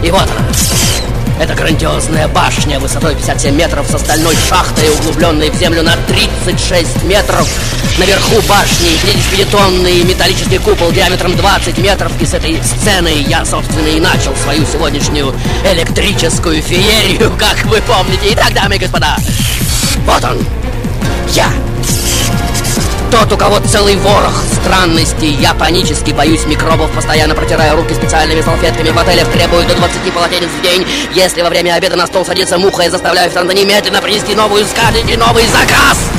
И 0.04 0.10
вот 0.12 0.22
она. 0.22 0.88
Это 1.40 1.54
грандиозная 1.54 2.26
башня 2.28 2.80
высотой 2.80 3.14
57 3.14 3.54
метров 3.54 3.88
с 3.88 3.95
остальной 3.95 4.35
шахтой, 4.49 4.90
углубленной 4.90 5.50
в 5.50 5.54
землю 5.54 5.83
на 5.83 5.97
36 6.09 7.04
метров. 7.04 7.49
Наверху 7.99 8.40
башни 8.49 8.88
50-тонный 9.04 10.02
металлический 10.02 10.59
купол 10.59 10.90
диаметром 10.90 11.37
20 11.37 11.78
метров. 11.78 12.12
И 12.21 12.26
с 12.26 12.35
этой 12.35 12.61
сценой 12.62 13.23
я, 13.23 13.45
собственно, 13.45 13.87
и 13.87 14.00
начал 14.00 14.35
свою 14.37 14.66
сегодняшнюю 14.66 15.33
электрическую 15.64 16.61
феерию, 16.61 17.33
как 17.38 17.64
вы 17.66 17.80
помните. 17.83 18.30
Итак, 18.33 18.52
дамы 18.52 18.76
и 18.76 18.78
господа, 18.78 19.16
вот 20.07 20.25
он, 20.25 20.45
я. 21.35 21.67
Тот, 23.10 23.32
у 23.32 23.36
кого 23.38 23.58
целый 23.60 23.96
ворох 23.96 24.42
странностей. 24.52 25.30
Я 25.30 25.54
панически 25.54 26.12
боюсь 26.12 26.44
микробов, 26.44 26.90
постоянно 26.90 27.34
протираю 27.34 27.76
руки 27.76 27.94
специальными 27.94 28.42
салфетками. 28.42 28.90
В 28.90 28.98
отелях 28.98 29.28
требую 29.28 29.66
до 29.66 29.74
20 29.74 30.12
полотенец 30.12 30.50
в 30.50 30.62
день. 30.62 30.86
Если 31.14 31.40
во 31.40 31.48
время 31.48 31.74
обеда 31.74 31.96
на 31.96 32.06
стол 32.06 32.26
садится 32.26 32.58
муха, 32.58 32.82
я 32.82 32.90
заставляю 32.90 33.28
официанта 33.28 33.54
немедленно 33.54 34.02
принести 34.02 34.34
новую 34.34 34.64
и 35.08 35.16
новый 35.16 35.46
заказ. 35.46 36.17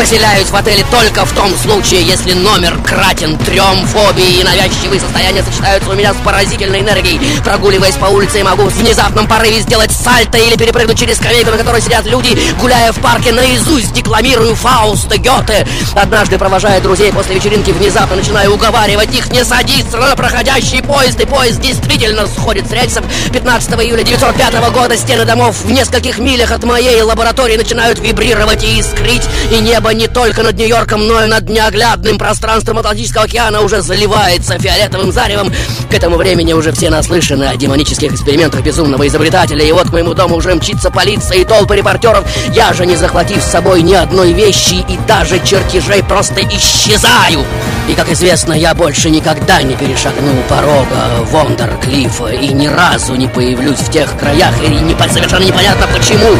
Поселяюсь 0.00 0.48
в 0.48 0.56
отеле 0.56 0.82
только 0.90 1.26
в 1.26 1.32
том 1.32 1.54
случае, 1.58 2.00
если 2.00 2.32
номер 2.32 2.78
кратен 2.82 3.36
трем 3.36 3.86
фобии 3.86 4.40
и 4.40 4.42
навязчивые 4.42 4.98
состояния 4.98 5.42
сочетаются 5.42 5.90
у 5.90 5.94
меня 5.94 6.14
с 6.14 6.16
поразительной 6.24 6.80
энергией. 6.80 7.20
Прогуливаясь 7.44 7.96
по 7.96 8.06
улице, 8.06 8.38
я 8.38 8.44
могу 8.44 8.62
в 8.62 8.74
внезапном 8.74 9.28
порыве 9.28 9.60
сделать 9.60 9.92
сальто 9.92 10.38
или 10.38 10.56
перепрыгнуть 10.56 10.98
через 10.98 11.18
скамейку, 11.18 11.50
на 11.50 11.58
которой 11.58 11.82
сидят 11.82 12.06
люди. 12.06 12.34
Гуляя 12.58 12.92
в 12.92 13.00
парке, 13.00 13.30
наизусть 13.32 13.92
декламирую 13.92 14.56
Фауста 14.56 15.18
Гёте. 15.18 15.68
Однажды, 15.94 16.38
провожая 16.38 16.80
друзей 16.80 17.12
после 17.12 17.34
вечеринки, 17.34 17.70
внезапно 17.70 18.16
начинаю 18.16 18.54
уговаривать 18.54 19.14
их 19.14 19.30
не 19.30 19.44
садиться 19.44 19.98
на 19.98 20.16
проходящий 20.16 20.82
поезд. 20.82 21.20
И 21.20 21.26
поезд 21.26 21.60
действительно 21.60 22.26
сходит 22.26 22.66
с 22.70 22.72
рельсов. 22.72 23.04
15 23.34 23.72
июля 23.72 24.00
1905 24.00 24.72
года 24.72 24.96
стены 24.96 25.26
домов 25.26 25.56
в 25.62 25.70
нескольких 25.70 26.18
милях 26.18 26.52
от 26.52 26.64
моей 26.64 27.02
лаборатории 27.02 27.58
начинают 27.58 27.98
вибрировать 27.98 28.64
и 28.64 28.80
искрить, 28.80 29.28
и 29.52 29.60
небо 29.60 29.89
не 29.92 30.08
только 30.08 30.42
над 30.42 30.56
Нью-Йорком, 30.56 31.06
но 31.06 31.24
и 31.24 31.26
над 31.26 31.48
неоглядным 31.48 32.18
пространством 32.18 32.78
Атлантического 32.78 33.24
океана 33.24 33.60
уже 33.60 33.82
заливается 33.82 34.58
фиолетовым 34.58 35.12
заревом. 35.12 35.52
К 35.90 35.94
этому 35.94 36.16
времени 36.16 36.52
уже 36.52 36.72
все 36.72 36.90
наслышаны 36.90 37.44
о 37.44 37.56
демонических 37.56 38.12
экспериментах 38.12 38.62
безумного 38.62 39.06
изобретателя, 39.06 39.64
и 39.64 39.72
вот 39.72 39.88
к 39.88 39.92
моему 39.92 40.14
дому 40.14 40.36
уже 40.36 40.54
мчится 40.54 40.90
полиция 40.90 41.38
и 41.38 41.44
толпы 41.44 41.76
репортеров. 41.76 42.24
Я 42.54 42.72
же, 42.72 42.86
не 42.86 42.96
захватив 42.96 43.42
с 43.42 43.50
собой 43.50 43.82
ни 43.82 43.94
одной 43.94 44.32
вещи 44.32 44.84
и 44.88 44.98
даже 45.06 45.38
чертежей, 45.44 46.02
просто 46.02 46.42
исчезаю. 46.42 47.44
И, 47.88 47.94
как 47.94 48.10
известно, 48.10 48.52
я 48.52 48.74
больше 48.74 49.10
никогда 49.10 49.62
не 49.62 49.74
перешагну 49.74 50.32
порога 50.48 51.24
Вондерклиффа 51.30 52.28
и 52.28 52.48
ни 52.48 52.68
разу 52.68 53.14
не 53.14 53.26
появлюсь 53.26 53.78
в 53.80 53.90
тех 53.90 54.16
краях, 54.18 54.54
и 54.62 54.68
не, 54.68 54.94
совершенно 55.12 55.44
непонятно 55.44 55.86
почему. 55.92 56.36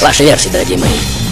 Ваши 0.00 0.24
версии, 0.24 0.48
дорогие 0.48 0.78
мои. 0.78 1.23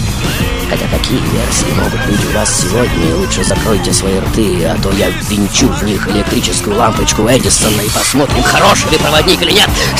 Хотя 0.73 0.87
какие 0.87 1.19
версии 1.19 1.71
могут 1.75 2.03
быть 2.07 2.25
у 2.25 2.35
вас 2.35 2.61
сегодня, 2.61 3.15
лучше 3.15 3.43
закройте 3.43 3.93
свои 3.93 4.17
рты, 4.17 4.65
а 4.65 4.75
то 4.81 4.89
я 4.89 5.09
ввинчу 5.09 5.67
в 5.67 5.83
них 5.83 6.07
электрическую 6.07 6.75
лампочку 6.75 7.27
Эдисона 7.29 7.79
и 7.81 7.89
посмотрим, 7.91 8.41
хороший 8.41 8.89
ли 8.89 8.97
проводник 8.97 9.39
или 9.43 9.51
нет. 9.51 9.69
И 9.95 9.99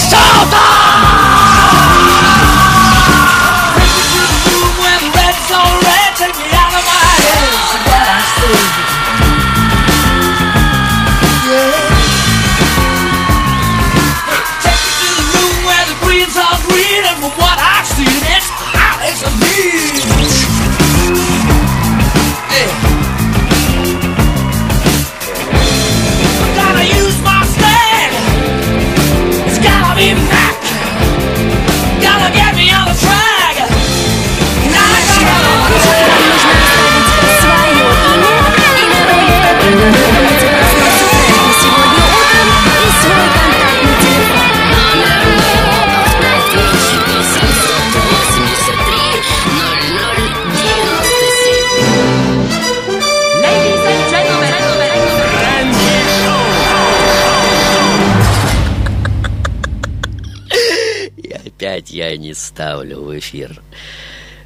я 62.14 62.18
не 62.18 62.34
ставлю 62.34 63.02
в 63.02 63.18
эфир 63.18 63.62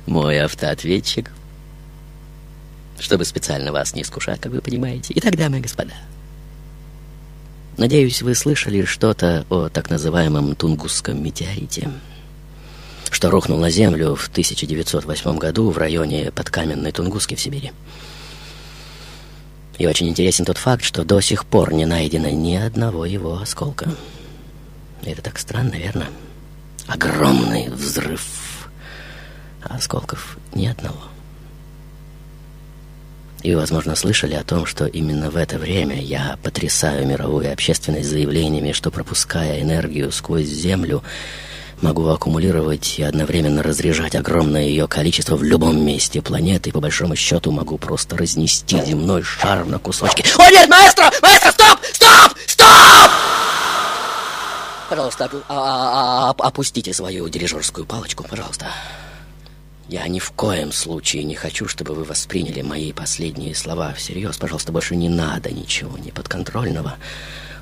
мой 0.06 0.39
автоответчик, 0.39 1.32
чтобы 2.97 3.25
специально 3.25 3.73
вас 3.73 3.93
не 3.93 4.03
искушать, 4.03 4.39
как 4.39 4.53
вы 4.53 4.62
понимаете. 4.62 5.13
Итак, 5.17 5.36
дамы 5.36 5.58
и 5.58 5.62
господа, 5.62 5.93
надеюсь, 7.75 8.21
вы 8.21 8.36
слышали 8.36 8.86
что-то 8.86 9.45
о 9.49 9.67
так 9.67 9.89
называемом 9.89 10.56
Тунгусском 10.56 11.21
метеорите, 11.21 11.89
что 13.12 13.30
рухнул 13.30 13.60
на 13.60 13.69
Землю 13.69 14.15
в 14.15 14.30
1908 14.30 15.38
году 15.38 15.69
в 15.69 15.77
районе 15.77 16.32
подкаменной 16.32 16.93
Тунгуски 16.93 17.36
в 17.36 17.41
Сибири. 17.41 17.73
И 19.77 19.86
очень 19.86 20.08
интересен 20.08 20.45
тот 20.45 20.58
факт, 20.58 20.84
что 20.84 21.03
до 21.03 21.19
сих 21.19 21.45
пор 21.45 21.73
не 21.73 21.86
найдено 21.86 22.30
ни 22.30 22.56
одного 22.56 23.06
его 23.06 23.38
осколка. 23.38 23.91
Это 25.03 25.21
так 25.21 25.38
странно, 25.38 25.75
верно? 25.75 26.08
Огромный 26.88 27.69
взрыв, 27.69 28.69
а 29.63 29.76
осколков 29.76 30.38
ни 30.54 30.67
одного. 30.67 31.02
И 33.43 33.54
возможно, 33.56 33.95
слышали 33.95 34.34
о 34.34 34.43
том, 34.43 34.65
что 34.65 34.86
именно 34.86 35.30
в 35.30 35.38
это 35.38 35.60
время 35.60 36.02
я 36.02 36.38
потрясаю 36.43 37.06
мировую 37.06 37.52
общественность 37.52 38.10
заявлениями, 38.10 38.71
что 38.71 38.89
пропуская 38.89 39.62
энергию 39.62 40.12
сквозь 40.12 40.47
Землю, 40.47 41.04
могу 41.82 42.08
аккумулировать 42.08 42.97
и 42.97 43.04
одновременно 43.04 43.62
разряжать 43.62 44.15
огромное 44.15 44.63
ее 44.63 44.88
количество 44.88 45.36
в 45.36 45.43
любом 45.43 45.80
месте 45.86 46.21
планеты, 46.21 46.69
и 46.69 46.73
по 46.73 46.80
большому 46.80 47.15
счету 47.15 47.52
могу 47.52 47.78
просто 47.78 48.17
разнести 48.17 48.84
земной 48.84 49.23
шар 49.23 49.65
на 49.65 49.78
кусочки. 49.78 50.26
О 50.38 50.50
нет, 50.50 50.67
маэстро! 50.69 51.12
Маэстро, 51.21 51.52
стоп! 51.52 51.80
Стоп! 51.93 52.38
Стоп! 52.47 53.12
Пожалуйста, 54.89 55.30
а- 55.50 56.30
а- 56.30 56.47
опустите 56.47 56.93
свою 56.93 57.28
дирижерскую 57.30 57.86
палочку, 57.86 58.23
пожалуйста. 58.23 58.67
Я 59.89 60.08
ни 60.08 60.19
в 60.19 60.32
коем 60.32 60.71
случае 60.71 61.23
не 61.23 61.36
хочу, 61.36 61.67
чтобы 61.67 61.93
вы 61.93 62.04
восприняли 62.04 62.62
мои 62.62 62.91
последние 62.91 63.56
слова 63.56 63.93
всерьез. 63.93 64.38
Пожалуйста, 64.38 64.71
больше 64.71 64.95
не 64.95 65.08
надо 65.10 65.50
ничего 65.52 65.97
неподконтрольного. 65.97 66.95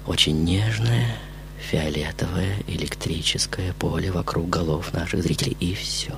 Очень 0.08 0.44
нежное, 0.44 1.18
фиолетовое 1.70 2.58
электрическое 2.68 3.74
поле 3.74 4.12
вокруг 4.12 4.50
голов 4.50 4.94
наших 4.94 5.22
зрителей. 5.24 5.56
И 5.60 5.76
все. 5.76 6.18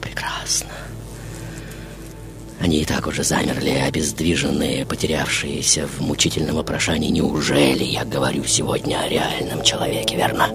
Прекрасно. 0.00 0.70
Они 2.60 2.80
и 2.80 2.84
так 2.84 3.06
уже 3.06 3.22
замерли, 3.22 3.70
обездвиженные, 3.70 4.84
потерявшиеся 4.84 5.86
в 5.86 6.00
мучительном 6.00 6.56
вопрошании. 6.56 7.10
Неужели 7.10 7.84
я 7.84 8.04
говорю 8.04 8.44
сегодня 8.44 9.00
о 9.00 9.08
реальном 9.08 9.62
человеке, 9.62 10.16
верно? 10.16 10.50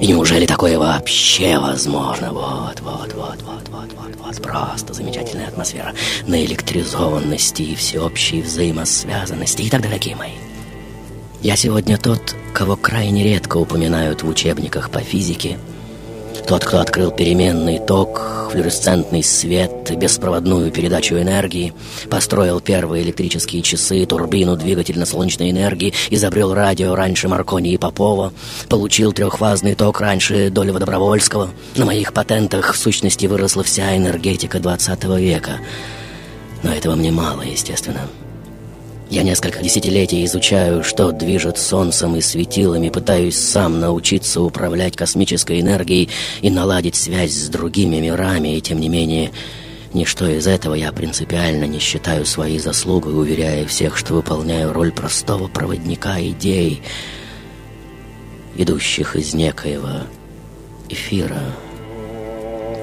И 0.00 0.06
неужели 0.06 0.44
такое 0.44 0.78
вообще 0.78 1.58
возможно? 1.58 2.32
Вот, 2.32 2.80
вот, 2.80 3.14
вот, 3.14 3.42
вот, 3.42 3.68
вот, 3.70 3.92
вот, 3.94 4.16
вот. 4.22 4.42
Просто 4.42 4.92
замечательная 4.92 5.48
атмосфера 5.48 5.94
наэлектризованности 6.26 7.62
и 7.62 7.74
всеобщей 7.74 8.42
взаимосвязанности. 8.42 9.62
Итак, 9.66 9.82
дорогие 9.82 10.16
мои, 10.16 10.32
я 11.40 11.56
сегодня 11.56 11.96
тот, 11.96 12.34
кого 12.52 12.76
крайне 12.76 13.24
редко 13.24 13.56
упоминают 13.56 14.22
в 14.22 14.28
учебниках 14.28 14.90
по 14.90 15.00
физике. 15.00 15.58
Тот, 16.46 16.64
кто 16.64 16.80
открыл 16.80 17.10
переменный 17.10 17.78
ток, 17.78 18.48
флуоресцентный 18.50 19.22
свет, 19.22 19.90
беспроводную 19.96 20.70
передачу 20.70 21.14
энергии, 21.16 21.72
построил 22.10 22.60
первые 22.60 23.02
электрические 23.02 23.62
часы, 23.62 24.04
турбину, 24.04 24.56
двигатель 24.56 24.98
на 24.98 25.06
солнечной 25.06 25.50
энергии, 25.50 25.94
изобрел 26.10 26.52
радио 26.52 26.94
раньше 26.94 27.28
Маркони 27.28 27.72
и 27.72 27.78
Попова, 27.78 28.32
получил 28.68 29.12
трехфазный 29.12 29.74
ток 29.74 30.00
раньше 30.00 30.50
Долева 30.50 30.78
Добровольского. 30.78 31.50
На 31.76 31.86
моих 31.86 32.12
патентах 32.12 32.74
в 32.74 32.76
сущности 32.76 33.26
выросла 33.26 33.62
вся 33.62 33.96
энергетика 33.96 34.60
20 34.60 35.04
века. 35.18 35.52
Но 36.62 36.72
этого 36.72 36.94
мне 36.94 37.10
мало, 37.10 37.42
естественно. 37.42 38.02
Я 39.14 39.22
несколько 39.22 39.62
десятилетий 39.62 40.24
изучаю, 40.24 40.82
что 40.82 41.12
движет 41.12 41.56
Солнцем 41.56 42.16
и 42.16 42.20
светилами, 42.20 42.88
пытаюсь 42.88 43.38
сам 43.38 43.78
научиться 43.78 44.40
управлять 44.40 44.96
космической 44.96 45.60
энергией 45.60 46.10
и 46.42 46.50
наладить 46.50 46.96
связь 46.96 47.30
с 47.30 47.48
другими 47.48 48.00
мирами, 48.00 48.56
и 48.56 48.60
тем 48.60 48.80
не 48.80 48.88
менее... 48.88 49.30
Ничто 49.92 50.26
из 50.26 50.48
этого 50.48 50.74
я 50.74 50.90
принципиально 50.90 51.66
не 51.66 51.78
считаю 51.78 52.26
своей 52.26 52.58
заслугой, 52.58 53.16
уверяя 53.16 53.64
всех, 53.66 53.96
что 53.96 54.14
выполняю 54.14 54.72
роль 54.72 54.90
простого 54.90 55.46
проводника 55.46 56.20
идей, 56.20 56.82
идущих 58.56 59.14
из 59.14 59.32
некоего 59.32 60.08
эфира, 60.88 61.40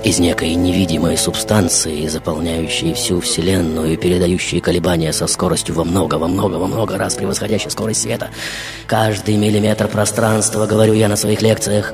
из 0.03 0.17
некой 0.17 0.55
невидимой 0.55 1.15
субстанции, 1.15 2.07
заполняющей 2.07 2.93
всю 2.93 3.19
Вселенную 3.21 3.93
и 3.93 3.97
передающей 3.97 4.59
колебания 4.59 5.13
со 5.13 5.27
скоростью 5.27 5.75
во 5.75 5.83
много, 5.83 6.15
во 6.15 6.27
много, 6.27 6.55
во 6.55 6.67
много 6.67 6.97
раз 6.97 7.15
превосходящей 7.15 7.69
скорость 7.69 8.01
света. 8.01 8.31
Каждый 8.87 9.37
миллиметр 9.37 9.87
пространства, 9.87 10.65
говорю 10.65 10.93
я 10.93 11.07
на 11.07 11.15
своих 11.15 11.41
лекциях, 11.41 11.93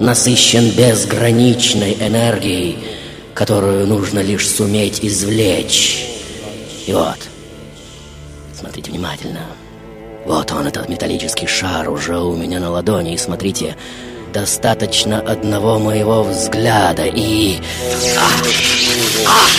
насыщен 0.00 0.70
безграничной 0.70 1.94
энергией, 2.00 2.78
которую 3.34 3.86
нужно 3.86 4.20
лишь 4.20 4.48
суметь 4.48 5.00
извлечь. 5.02 6.06
И 6.86 6.92
вот, 6.92 7.18
смотрите 8.58 8.90
внимательно. 8.90 9.40
Вот 10.24 10.50
он, 10.52 10.66
этот 10.66 10.88
металлический 10.88 11.46
шар, 11.46 11.90
уже 11.90 12.18
у 12.18 12.34
меня 12.34 12.58
на 12.58 12.70
ладони. 12.70 13.12
И 13.12 13.18
смотрите, 13.18 13.76
достаточно 14.34 15.20
одного 15.20 15.78
моего 15.78 16.24
взгляда 16.24 17.04
и... 17.04 17.60
Ах! 18.18 19.50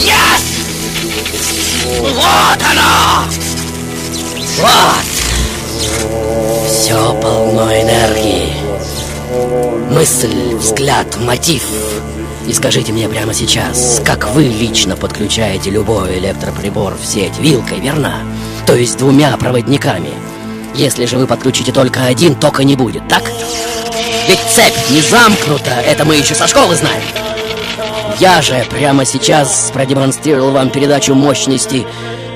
Yes! 0.00 0.42
Вот 2.00 2.58
оно! 2.72 3.28
Вот! 4.62 5.04
Все 6.70 7.20
полно 7.20 7.70
энергии. 7.70 8.54
Мысль, 9.92 10.54
взгляд, 10.54 11.18
мотив. 11.20 11.64
И 12.48 12.52
скажите 12.54 12.92
мне 12.92 13.10
прямо 13.10 13.34
сейчас, 13.34 14.00
как 14.02 14.30
вы 14.30 14.44
лично 14.44 14.96
подключаете 14.96 15.68
любой 15.68 16.18
электроприбор 16.18 16.94
в 16.96 17.04
сеть 17.04 17.38
вилкой, 17.38 17.80
верно? 17.80 18.20
То 18.66 18.74
есть 18.74 18.96
двумя 18.96 19.36
проводниками. 19.36 20.31
Если 20.74 21.04
же 21.06 21.18
вы 21.18 21.26
подключите 21.26 21.72
только 21.72 22.04
один, 22.04 22.34
тока 22.34 22.64
не 22.64 22.76
будет, 22.76 23.06
так? 23.08 23.22
Ведь 24.28 24.40
цепь 24.40 24.90
не 24.90 25.00
замкнута, 25.00 25.70
это 25.84 26.04
мы 26.04 26.16
еще 26.16 26.34
со 26.34 26.46
школы 26.46 26.74
знаем. 26.74 27.02
Я 28.18 28.40
же 28.40 28.64
прямо 28.70 29.04
сейчас 29.04 29.70
продемонстрировал 29.72 30.52
вам 30.52 30.70
передачу 30.70 31.14
мощности 31.14 31.86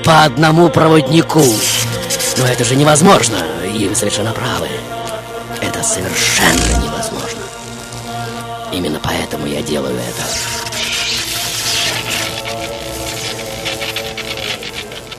по 0.03 0.23
одному 0.23 0.69
проводнику. 0.69 1.41
Но 2.37 2.45
это 2.45 2.63
же 2.63 2.75
невозможно, 2.75 3.37
и 3.73 3.87
вы 3.87 3.95
совершенно 3.95 4.31
правы. 4.31 4.67
Это 5.61 5.81
совершенно 5.83 6.83
невозможно. 6.83 7.41
Именно 8.71 8.99
поэтому 9.01 9.47
я 9.47 9.61
делаю 9.61 9.95
это. 9.95 10.56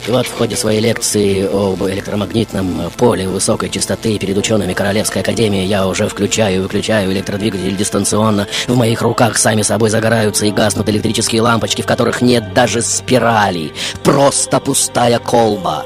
И 0.08 0.10
вот 0.10 0.26
в 0.26 0.38
ходе 0.38 0.56
своей 0.56 0.80
лекции 0.80 1.46
об 1.46 1.86
электромагнитном 1.86 2.90
поле 2.96 3.28
высокой 3.28 3.68
частоты 3.68 4.18
перед 4.18 4.38
учеными 4.38 4.72
Королевской 4.72 5.20
Академии 5.20 5.66
я 5.66 5.86
уже 5.86 6.08
включаю 6.08 6.56
и 6.56 6.58
выключаю 6.60 7.12
электродвигатель 7.12 7.76
дистанционно. 7.76 8.48
В 8.66 8.74
моих 8.74 9.02
руках 9.02 9.36
сами 9.36 9.60
собой 9.60 9.90
загораются 9.90 10.46
и 10.46 10.50
гаснут 10.50 10.88
электрические 10.88 11.42
лампочки, 11.42 11.82
в 11.82 11.86
которых 11.86 12.22
нет 12.22 12.54
даже 12.54 12.80
спиралей. 12.80 13.74
Просто 14.02 14.60
пустая 14.60 15.18
колба. 15.18 15.84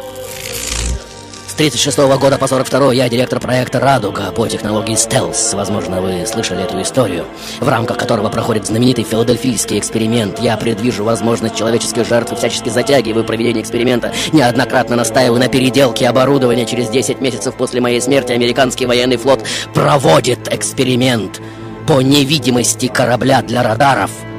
С 1.62 1.64
36 1.64 2.18
года 2.18 2.38
по 2.38 2.48
42 2.48 2.92
я 2.92 3.08
директор 3.08 3.38
проекта 3.38 3.78
«Радуга» 3.78 4.32
по 4.32 4.48
технологии 4.48 4.96
«Стелс». 4.96 5.54
Возможно, 5.54 6.00
вы 6.00 6.26
слышали 6.26 6.64
эту 6.64 6.82
историю, 6.82 7.24
в 7.60 7.68
рамках 7.68 7.98
которого 7.98 8.30
проходит 8.30 8.66
знаменитый 8.66 9.04
филадельфийский 9.04 9.78
эксперимент. 9.78 10.40
Я 10.40 10.56
предвижу 10.56 11.04
возможность 11.04 11.54
человеческих 11.54 12.04
жертв 12.04 12.32
и 12.32 12.34
всячески 12.34 12.68
затягиваю 12.68 13.24
проведение 13.24 13.62
эксперимента. 13.62 14.12
Неоднократно 14.32 14.96
настаиваю 14.96 15.38
на 15.38 15.46
переделке 15.46 16.08
оборудования. 16.08 16.66
Через 16.66 16.88
10 16.88 17.20
месяцев 17.20 17.54
после 17.54 17.80
моей 17.80 18.00
смерти 18.00 18.32
американский 18.32 18.86
военный 18.86 19.16
флот 19.16 19.44
проводит 19.72 20.52
эксперимент 20.52 21.40
по 21.86 22.02
невидимости 22.02 22.88
корабля 22.88 23.40
для 23.40 23.62
радаров– 23.62 24.10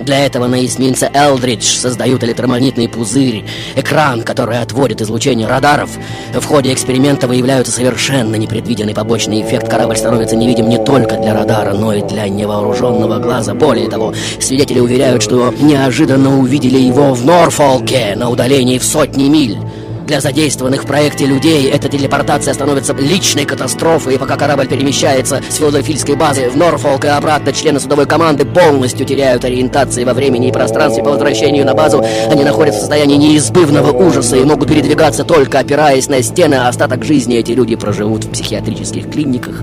для 0.00 0.26
этого 0.26 0.46
на 0.46 0.64
эсминце 0.64 1.10
Элдридж 1.12 1.64
создают 1.64 2.24
электромагнитный 2.24 2.88
пузырь, 2.88 3.44
экран, 3.76 4.22
который 4.22 4.60
отводит 4.60 5.00
излучение 5.00 5.46
радаров. 5.46 5.90
В 6.34 6.44
ходе 6.44 6.72
эксперимента 6.72 7.28
выявляются 7.28 7.72
совершенно 7.72 8.36
непредвиденный 8.36 8.94
побочный 8.94 9.42
эффект. 9.42 9.68
Корабль 9.68 9.96
становится 9.96 10.36
невидим 10.36 10.68
не 10.68 10.82
только 10.82 11.16
для 11.16 11.34
радара, 11.34 11.72
но 11.72 11.92
и 11.92 12.02
для 12.02 12.28
невооруженного 12.28 13.18
глаза. 13.18 13.54
Более 13.54 13.88
того, 13.88 14.14
свидетели 14.40 14.80
уверяют, 14.80 15.22
что 15.22 15.54
неожиданно 15.60 16.38
увидели 16.38 16.78
его 16.78 17.14
в 17.14 17.24
Норфолке 17.24 18.14
на 18.16 18.30
удалении 18.30 18.78
в 18.78 18.84
сотни 18.84 19.28
миль. 19.28 19.58
Для 20.06 20.20
задействованных 20.20 20.84
в 20.84 20.86
проекте 20.86 21.26
людей 21.26 21.70
эта 21.70 21.88
телепортация 21.88 22.52
становится 22.54 22.92
личной 22.92 23.44
катастрофой, 23.44 24.16
и 24.16 24.18
пока 24.18 24.36
корабль 24.36 24.66
перемещается 24.66 25.40
с 25.48 25.56
филадельфийской 25.56 26.16
базы 26.16 26.50
в 26.50 26.56
Норфолк 26.56 27.04
и 27.04 27.08
обратно, 27.08 27.52
члены 27.52 27.78
судовой 27.78 28.06
команды 28.06 28.44
полностью 28.44 29.06
теряют 29.06 29.44
ориентации 29.44 30.04
во 30.04 30.12
времени 30.12 30.48
и 30.48 30.52
пространстве. 30.52 31.04
По 31.04 31.10
возвращению 31.10 31.64
на 31.64 31.74
базу 31.74 32.04
они 32.28 32.44
находятся 32.44 32.78
в 32.78 32.82
состоянии 32.82 33.16
неизбывного 33.16 33.92
ужаса 33.92 34.36
и 34.36 34.44
могут 34.44 34.68
передвигаться 34.68 35.24
только 35.24 35.60
опираясь 35.60 36.08
на 36.08 36.22
стены, 36.22 36.56
а 36.56 36.68
остаток 36.68 37.04
жизни 37.04 37.36
эти 37.36 37.52
люди 37.52 37.76
проживут 37.76 38.24
в 38.24 38.30
психиатрических 38.30 39.10
клиниках. 39.10 39.62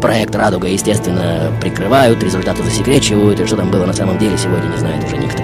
Проект 0.00 0.36
«Радуга», 0.36 0.68
естественно, 0.68 1.52
прикрывают, 1.60 2.22
результаты 2.22 2.62
засекречивают, 2.62 3.40
и 3.40 3.46
что 3.46 3.56
там 3.56 3.70
было 3.70 3.86
на 3.86 3.94
самом 3.94 4.18
деле 4.18 4.38
сегодня 4.38 4.68
не 4.68 4.78
знает 4.78 5.04
уже 5.04 5.16
никто. 5.16 5.42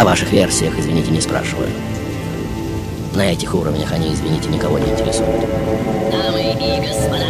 О 0.00 0.04
ваших 0.04 0.32
версиях, 0.32 0.78
извините, 0.78 1.10
не 1.10 1.20
спрашиваю. 1.20 1.68
На 3.14 3.30
этих 3.30 3.54
уровнях 3.54 3.92
они, 3.92 4.14
извините, 4.14 4.48
никого 4.48 4.78
не 4.78 4.90
интересуют. 4.90 5.44
Дамы 6.10 6.40
и 6.40 6.80
господа, 6.80 7.26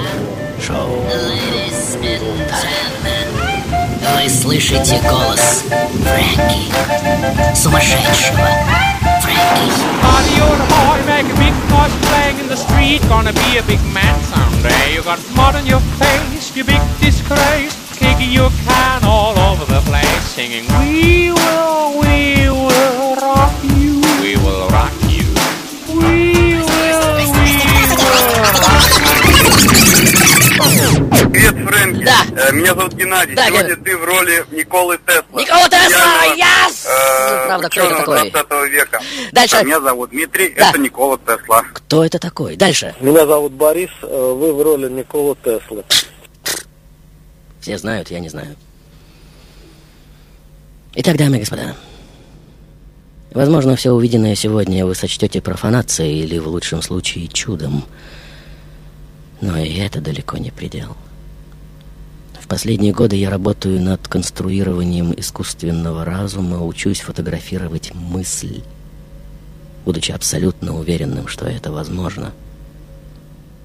Шоу. 0.65 1.05
ladies 1.11 1.97
and 1.97 2.47
gentlemen, 2.47 3.27
вы 4.15 4.29
слышите 4.31 5.01
голос 5.03 5.65
Фрэнки, 5.65 7.57
сумасшедшего 7.57 8.49
Фрэнки. 9.21 9.73
Party 10.01 10.41
on 10.41 10.61
high, 10.71 11.03
make 11.09 11.27
a 11.27 11.37
big 11.41 11.55
noise 11.71 11.91
playing 12.07 12.39
in 12.39 12.47
the 12.47 12.57
street. 12.57 13.03
Gonna 13.09 13.33
be 13.33 13.59
a 13.59 13.63
big 13.65 13.81
man 13.93 14.15
someday. 14.33 14.95
You 14.95 15.03
got 15.03 15.19
mud 15.35 15.57
on 15.57 15.67
your 15.67 15.81
face, 15.99 16.55
you 16.55 16.63
big 16.63 16.81
disgrace. 17.01 17.80
Your 18.21 18.51
can 18.65 19.05
all 19.05 19.37
over 19.39 19.65
the 19.65 19.81
place, 19.81 20.23
singing, 20.35 20.65
We 20.79 21.33
will, 21.33 21.99
we 22.01 22.49
will 22.51 23.17
rock 23.17 23.53
you. 23.65 24.01
We 24.23 24.37
will 24.37 24.69
rock 24.69 24.93
you. 25.09 25.27
We 25.89 26.61
will, 26.61 28.21
Привет, 31.33 31.55
Фрэнки. 31.67 32.05
Да. 32.05 32.25
Э, 32.37 32.53
Меня 32.53 32.75
зовут 32.75 32.93
Геннадий. 32.95 33.35
Да, 33.35 33.47
Сегодня 33.47 33.75
Ген- 33.75 33.85
ты 33.85 33.97
в 33.97 34.05
роли 34.05 34.45
Николы 34.51 34.99
Тесла. 35.07 35.41
Никола 35.41 35.69
Тесла! 35.69 36.25
Яс! 36.37 36.87
э, 36.87 37.41
Ну, 37.41 37.47
правда, 37.47 37.69
кто 37.69 37.81
это 37.81 37.97
такой? 37.97 38.31
20 38.31 38.69
века. 38.71 39.01
Дальше. 39.33 39.57
А 39.57 39.63
меня 39.63 39.81
зовут 39.81 40.11
Дмитрий, 40.11 40.55
Да. 40.57 40.71
это 40.71 40.79
Никола 40.79 41.19
Тесла. 41.19 41.65
Кто 41.73 42.05
это 42.05 42.19
такой? 42.19 42.57
Дальше. 42.57 42.95
Меня 43.01 43.27
зовут 43.27 43.53
Борис, 43.53 43.91
э, 44.03 44.07
вы 44.07 44.53
в 44.53 44.63
роли 44.63 44.89
Никола 44.89 45.35
Теслы. 45.43 45.85
Все 47.61 47.77
знают, 47.77 48.11
я 48.11 48.21
не 48.21 48.29
знаю. 48.29 48.57
Итак, 50.95 51.17
дамы 51.19 51.37
и 51.37 51.41
господа, 51.41 51.77
возможно, 53.33 53.77
все 53.77 53.93
увиденное 53.93 54.35
сегодня 54.35 54.87
вы 54.87 54.95
сочтете 54.95 55.41
профанацией 55.41 56.25
или, 56.25 56.39
в 56.39 56.49
лучшем 56.49 56.83
случае, 56.83 57.29
чудом. 57.29 57.85
Но 59.41 59.59
и 59.59 59.75
это 59.75 60.01
далеко 60.01 60.39
не 60.39 60.51
предел. 60.51 60.97
В 62.41 62.49
последние 62.49 62.93
годы 62.93 63.17
я 63.17 63.31
работаю 63.31 63.81
над 63.81 64.09
конструированием 64.09 65.15
искусственного 65.17 66.05
разума, 66.05 66.65
учусь 66.65 67.01
фотографировать 67.01 67.95
мысль, 67.95 68.63
будучи 69.85 70.13
абсолютно 70.13 70.77
уверенным, 70.77 71.29
что 71.29 71.47
это 71.47 71.71
возможно. 71.71 72.33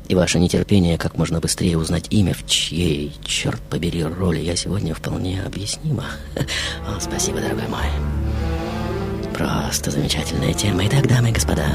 И 0.08 0.16
ваше 0.16 0.40
нетерпение 0.40 0.98
как 0.98 1.18
можно 1.18 1.40
быстрее 1.40 1.78
узнать 1.78 2.08
имя, 2.12 2.34
в 2.34 2.46
чьей, 2.48 3.12
черт 3.26 3.62
побери, 3.70 4.04
роли 4.04 4.40
я 4.40 4.56
сегодня 4.56 4.94
вполне 4.94 5.42
объяснимо. 5.44 6.06
Спасибо, 7.00 7.40
дорогой 7.40 7.68
мой. 7.68 7.88
Просто 9.34 9.92
замечательная 9.92 10.54
тема. 10.54 10.86
Итак, 10.86 11.08
дамы 11.08 11.30
и 11.30 11.34
господа, 11.34 11.66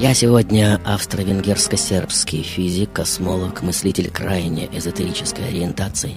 я 0.00 0.12
сегодня 0.12 0.80
австро-венгерско-сербский 0.84 2.42
физик, 2.42 2.92
космолог, 2.92 3.62
мыслитель 3.62 4.10
крайне 4.10 4.68
эзотерической 4.76 5.48
ориентации. 5.48 6.14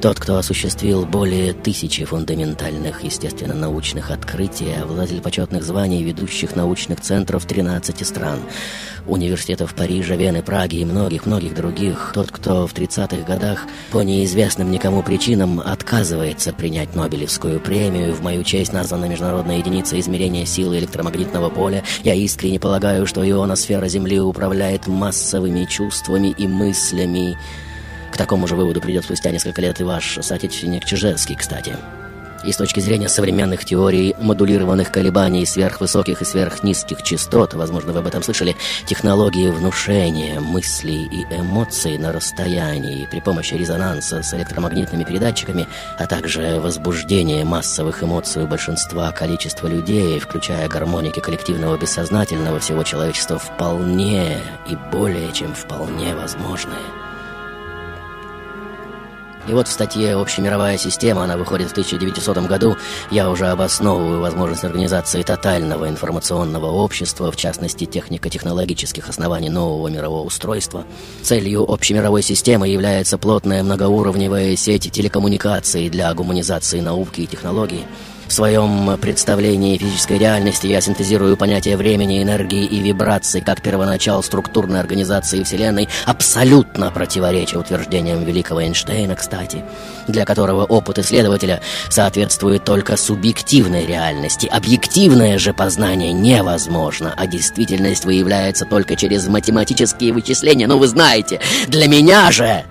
Тот, 0.00 0.20
кто 0.20 0.36
осуществил 0.36 1.04
более 1.04 1.52
тысячи 1.52 2.04
фундаментальных 2.04 3.02
естественно-научных 3.02 4.12
открытий, 4.12 4.72
обладатель 4.80 5.20
почетных 5.20 5.64
званий 5.64 6.04
ведущих 6.04 6.54
научных 6.54 7.00
центров 7.00 7.44
13 7.46 8.06
стран, 8.06 8.38
университетов 9.08 9.74
Парижа, 9.74 10.14
Вены, 10.14 10.40
Праги 10.40 10.76
и 10.76 10.84
многих-многих 10.84 11.52
других. 11.52 12.12
Тот, 12.14 12.30
кто 12.30 12.68
в 12.68 12.74
30-х 12.74 13.24
годах 13.26 13.66
по 13.90 14.02
неизвестным 14.02 14.70
никому 14.70 15.02
причинам 15.02 15.58
отказывается 15.58 16.52
принять 16.52 16.94
Нобелевскую 16.94 17.58
премию, 17.58 18.14
в 18.14 18.22
мою 18.22 18.44
честь 18.44 18.72
названа 18.72 19.06
международная 19.06 19.58
единица 19.58 19.98
измерения 19.98 20.46
силы 20.46 20.78
электромагнитного 20.78 21.50
поля. 21.50 21.82
Я 22.04 22.14
искренне 22.14 22.60
полагаю, 22.60 23.04
что 23.04 23.28
ионосфера 23.28 23.88
Земли 23.88 24.20
управляет 24.20 24.86
массовыми 24.86 25.64
чувствами 25.64 26.28
и 26.38 26.46
мыслями, 26.46 27.36
к 28.10 28.16
такому 28.16 28.46
же 28.46 28.56
выводу 28.56 28.80
придет 28.80 29.04
спустя 29.04 29.30
несколько 29.30 29.60
лет 29.60 29.80
и 29.80 29.84
ваш 29.84 30.18
соотечественник 30.20 30.84
Чижевский, 30.84 31.36
кстати. 31.36 31.76
И 32.44 32.52
с 32.52 32.56
точки 32.56 32.78
зрения 32.78 33.08
современных 33.08 33.64
теорий 33.64 34.14
модулированных 34.20 34.92
колебаний 34.92 35.44
сверхвысоких 35.44 36.22
и 36.22 36.24
сверхнизких 36.24 37.02
частот, 37.02 37.54
возможно, 37.54 37.92
вы 37.92 37.98
об 37.98 38.06
этом 38.06 38.22
слышали, 38.22 38.56
технологии 38.86 39.50
внушения 39.50 40.38
мыслей 40.38 41.08
и 41.10 41.24
эмоций 41.34 41.98
на 41.98 42.12
расстоянии 42.12 43.06
при 43.10 43.20
помощи 43.20 43.54
резонанса 43.54 44.22
с 44.22 44.32
электромагнитными 44.34 45.02
передатчиками, 45.02 45.66
а 45.98 46.06
также 46.06 46.60
возбуждение 46.60 47.44
массовых 47.44 48.04
эмоций 48.04 48.44
у 48.44 48.46
большинства 48.46 49.10
количества 49.10 49.66
людей, 49.66 50.20
включая 50.20 50.68
гармоники 50.68 51.18
коллективного 51.18 51.76
бессознательного 51.76 52.60
всего 52.60 52.84
человечества, 52.84 53.38
вполне 53.38 54.38
и 54.68 54.76
более 54.92 55.32
чем 55.32 55.54
вполне 55.54 56.14
возможны. 56.14 56.74
И 59.48 59.52
вот 59.52 59.66
в 59.66 59.72
статье 59.72 60.14
«Общемировая 60.14 60.76
система», 60.76 61.24
она 61.24 61.38
выходит 61.38 61.68
в 61.68 61.72
1900 61.72 62.36
году, 62.46 62.76
я 63.10 63.30
уже 63.30 63.46
обосновываю 63.46 64.20
возможность 64.20 64.64
организации 64.64 65.22
тотального 65.22 65.88
информационного 65.88 66.66
общества, 66.66 67.32
в 67.32 67.36
частности, 67.36 67.86
технико-технологических 67.86 69.08
оснований 69.08 69.48
нового 69.48 69.88
мирового 69.88 70.26
устройства. 70.26 70.84
Целью 71.22 71.70
общемировой 71.70 72.22
системы 72.22 72.68
является 72.68 73.16
плотная 73.16 73.62
многоуровневая 73.62 74.54
сеть 74.54 74.92
телекоммуникаций 74.92 75.88
для 75.88 76.12
гуманизации 76.12 76.80
науки 76.80 77.22
и 77.22 77.26
технологий. 77.26 77.86
В 78.28 78.32
своем 78.32 78.98
представлении 78.98 79.78
физической 79.78 80.18
реальности 80.18 80.66
я 80.66 80.82
синтезирую 80.82 81.38
понятие 81.38 81.78
времени, 81.78 82.22
энергии 82.22 82.66
и 82.66 82.78
вибраций 82.78 83.40
как 83.40 83.62
первоначал 83.62 84.22
структурной 84.22 84.80
организации 84.80 85.42
Вселенной, 85.42 85.88
абсолютно 86.04 86.90
противоречия 86.90 87.56
утверждениям 87.56 88.22
великого 88.24 88.62
Эйнштейна, 88.62 89.16
кстати, 89.16 89.64
для 90.08 90.26
которого 90.26 90.66
опыт 90.66 90.98
исследователя 90.98 91.62
соответствует 91.88 92.64
только 92.64 92.98
субъективной 92.98 93.86
реальности. 93.86 94.46
Объективное 94.46 95.38
же 95.38 95.54
познание 95.54 96.12
невозможно, 96.12 97.14
а 97.16 97.26
действительность 97.26 98.04
выявляется 98.04 98.66
только 98.66 98.94
через 98.94 99.26
математические 99.26 100.12
вычисления. 100.12 100.66
Ну, 100.66 100.76
вы 100.76 100.86
знаете, 100.86 101.40
для 101.66 101.88
меня 101.88 102.30
же... 102.30 102.64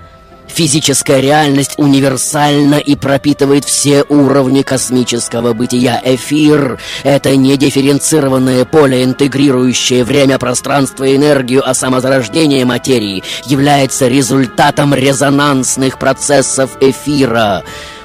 Физическая 0.48 1.20
реальность 1.20 1.76
универсальна 1.78 2.76
и 2.76 2.96
пропитывает 2.96 3.66
все 3.66 4.04
уровни 4.04 4.62
космического 4.64 5.54
бытия. 5.54 6.02
Эфир— 6.04 6.80
это 7.04 7.36
не 7.36 7.58
дифференцированное 7.58 8.66
поле, 8.66 9.04
интегрирующее 9.04 10.04
время, 10.04 10.40
пространство 10.40 11.04
и 11.04 11.16
энергию, 11.16 11.68
а 11.68 11.74
самозарождение 11.74 12.66
материи 12.66 13.24
является 13.46 14.08
результатом 14.08 14.94
резонансных 14.96 16.00
процессов 16.00 16.78
эфира. 16.82 17.64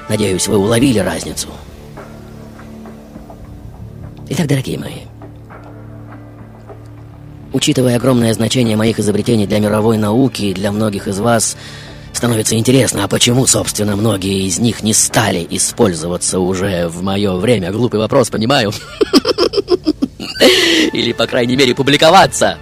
Надеюсь, 0.09 0.47
вы 0.47 0.57
уловили 0.57 0.99
разницу. 0.99 1.47
Итак, 4.29 4.47
дорогие 4.47 4.77
мои, 4.77 5.01
учитывая 7.51 7.95
огромное 7.95 8.33
значение 8.33 8.75
моих 8.75 8.99
изобретений 8.99 9.47
для 9.47 9.59
мировой 9.59 9.97
науки 9.97 10.43
и 10.43 10.53
для 10.53 10.71
многих 10.71 11.07
из 11.07 11.19
вас— 11.19 11.57
Становится 12.13 12.55
интересно, 12.55 13.03
а 13.03 13.07
почему, 13.07 13.47
собственно, 13.47 13.95
многие 13.95 14.47
из 14.47 14.59
них 14.59 14.83
не 14.83 14.93
стали 14.93 15.45
использоваться 15.49 16.39
уже 16.39 16.87
в 16.87 17.01
мое 17.01 17.35
время? 17.35 17.71
Глупый 17.71 17.99
вопрос, 17.99 18.29
понимаю. 18.29 18.71
Или, 20.93 21.11
по 21.11 21.27
крайней 21.27 21.57
мере, 21.57 21.75
публиковаться. 21.75 22.57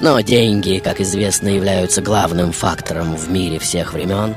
Но 0.00 0.20
деньги, 0.20 0.80
как 0.82 1.00
известно, 1.00 1.48
являются 1.48 2.02
главным 2.02 2.52
фактором 2.52 3.16
в 3.16 3.30
мире 3.30 3.58
всех 3.58 3.92
времен. 3.92 4.34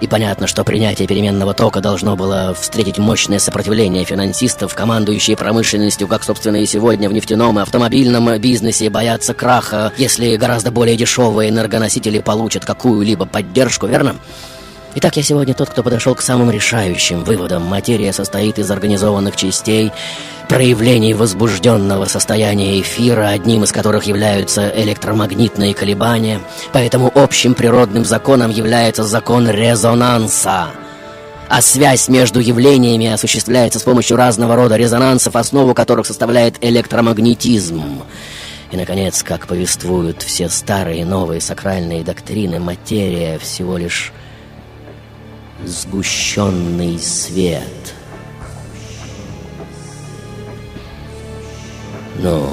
И 0.00 0.06
понятно, 0.06 0.46
что 0.46 0.64
принятие 0.64 1.08
переменного 1.08 1.54
тока 1.54 1.80
должно 1.80 2.14
было 2.14 2.54
встретить 2.58 2.98
мощное 2.98 3.38
сопротивление 3.38 4.04
финансистов, 4.04 4.74
командующие 4.74 5.36
промышленностью, 5.36 6.06
как, 6.06 6.22
собственно, 6.22 6.56
и 6.56 6.66
сегодня 6.66 7.08
в 7.08 7.12
нефтяном 7.12 7.58
и 7.58 7.62
автомобильном 7.62 8.38
бизнесе, 8.38 8.90
боятся 8.90 9.34
краха, 9.34 9.92
если 9.96 10.36
гораздо 10.36 10.70
более 10.70 10.96
дешевые 10.96 11.50
энергоносители 11.50 12.20
получат 12.20 12.64
какую-либо 12.64 13.26
поддержку, 13.26 13.86
верно? 13.86 14.16
Итак, 14.94 15.16
я 15.16 15.22
сегодня 15.22 15.52
тот, 15.52 15.68
кто 15.68 15.82
подошел 15.82 16.14
к 16.14 16.22
самым 16.22 16.50
решающим 16.50 17.22
выводам. 17.22 17.62
Материя 17.64 18.12
состоит 18.12 18.58
из 18.58 18.70
организованных 18.70 19.36
частей, 19.36 19.92
проявлений 20.48 21.12
возбужденного 21.12 22.06
состояния 22.06 22.80
эфира, 22.80 23.28
одним 23.28 23.64
из 23.64 23.70
которых 23.70 24.04
являются 24.04 24.66
электромагнитные 24.68 25.74
колебания. 25.74 26.40
Поэтому 26.72 27.12
общим 27.14 27.54
природным 27.54 28.06
законом 28.06 28.50
является 28.50 29.04
закон 29.04 29.48
резонанса. 29.48 30.68
А 31.50 31.60
связь 31.60 32.08
между 32.08 32.40
явлениями 32.40 33.08
осуществляется 33.08 33.78
с 33.78 33.82
помощью 33.82 34.16
разного 34.16 34.56
рода 34.56 34.76
резонансов, 34.76 35.36
основу 35.36 35.74
которых 35.74 36.06
составляет 36.06 36.56
электромагнетизм. 36.64 38.02
И, 38.72 38.76
наконец, 38.76 39.22
как 39.22 39.46
повествуют 39.46 40.22
все 40.22 40.48
старые 40.48 41.02
и 41.02 41.04
новые 41.04 41.42
сакральные 41.42 42.04
доктрины, 42.04 42.58
материя 42.58 43.38
всего 43.38 43.76
лишь 43.76 44.12
сгущенный 45.64 46.98
свет— 46.98 47.94
Ну, 52.20 52.50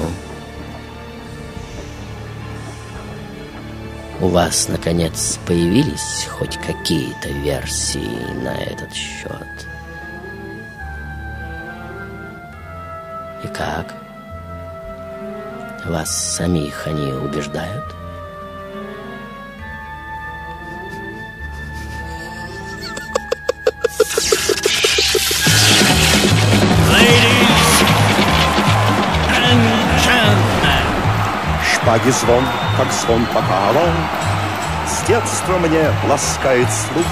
у 4.20 4.28
вас, 4.28 4.68
наконец, 4.68 5.40
появились 5.44 6.26
хоть 6.30 6.56
какие-то 6.58 7.30
версии 7.30 8.32
на 8.42 8.56
этот 8.56 8.92
счет? 8.94 9.68
И 13.42 13.48
как? 13.48 13.92
Вас 15.84 16.36
самих 16.36 16.86
они 16.86 17.12
убеждают? 17.12 17.84
Шпаги 31.86 32.10
звон, 32.10 32.44
как 32.76 32.92
звон 32.92 33.24
бокала. 33.32 33.86
С 34.88 35.06
детства 35.06 35.56
мне 35.58 35.88
ласкает 36.10 36.66
слух. 36.68 37.06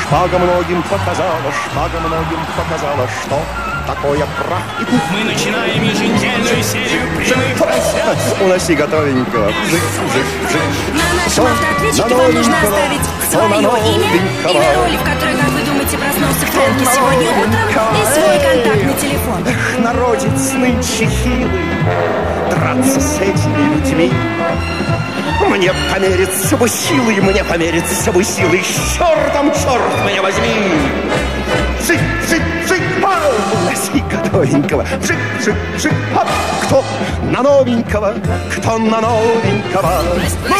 Шпага 0.00 0.38
многим 0.38 0.80
показала, 0.84 1.50
шпага 1.64 1.98
многим 1.98 2.38
показала, 2.56 3.08
что 3.08 3.42
такое 3.84 4.24
прах 4.38 4.62
и 4.80 4.84
пух. 4.84 5.00
Мы 5.10 5.24
начинаем 5.24 5.82
еженедельную 5.82 6.62
серию 6.62 7.16
прямых 7.16 7.58
трансляций. 7.58 8.44
Уноси 8.44 8.74
готовенького. 8.76 9.50
Жик, 9.68 9.82
жик, 10.12 10.26
жик. 10.52 10.62
На 10.94 11.24
нашем 11.24 11.46
автоответчике 11.46 12.14
вам 12.14 12.32
нужно 12.32 12.56
оставить 12.62 13.06
свое 13.28 13.58
имя, 13.58 14.52
имя 14.52 14.74
роли, 14.76 14.96
в 14.96 15.02
которой, 15.02 15.34
как 15.34 15.48
вы 15.50 15.62
думаете, 15.62 15.73
проснулся 15.96 16.46
Фрэнки 16.46 16.84
сегодня 16.94 17.30
утром, 17.30 17.96
и 17.96 18.04
свой 18.12 18.38
контактный 18.38 18.94
телефон. 19.00 19.46
Эх, 19.46 19.78
народец 19.78 20.52
нынче 20.52 21.06
хилый, 21.06 21.50
драться 22.50 23.00
с 23.00 23.20
этими 23.20 23.74
людьми. 23.74 24.12
Мне 25.48 25.72
померится 25.92 26.56
бы 26.56 26.68
силой, 26.68 27.20
мне 27.20 27.44
померится 27.44 28.12
бы 28.12 28.24
силой, 28.24 28.62
с 28.62 28.96
чертом, 28.96 29.52
черт 29.52 30.06
меня 30.06 30.22
возьми! 30.22 30.48
Жик, 31.86 32.00
жик, 32.28 32.42
жик, 32.68 32.82
пау! 33.02 33.32
Носи 33.64 34.02
готовенького, 34.10 34.86
жик, 35.02 35.18
жик, 35.44 35.54
жик, 35.78 35.92
хоп! 36.14 36.28
Кто 36.62 36.84
на 37.30 37.42
новенького, 37.42 38.14
кто 38.56 38.78
на 38.78 39.00
новенького? 39.00 40.02
Ну, 40.48 40.56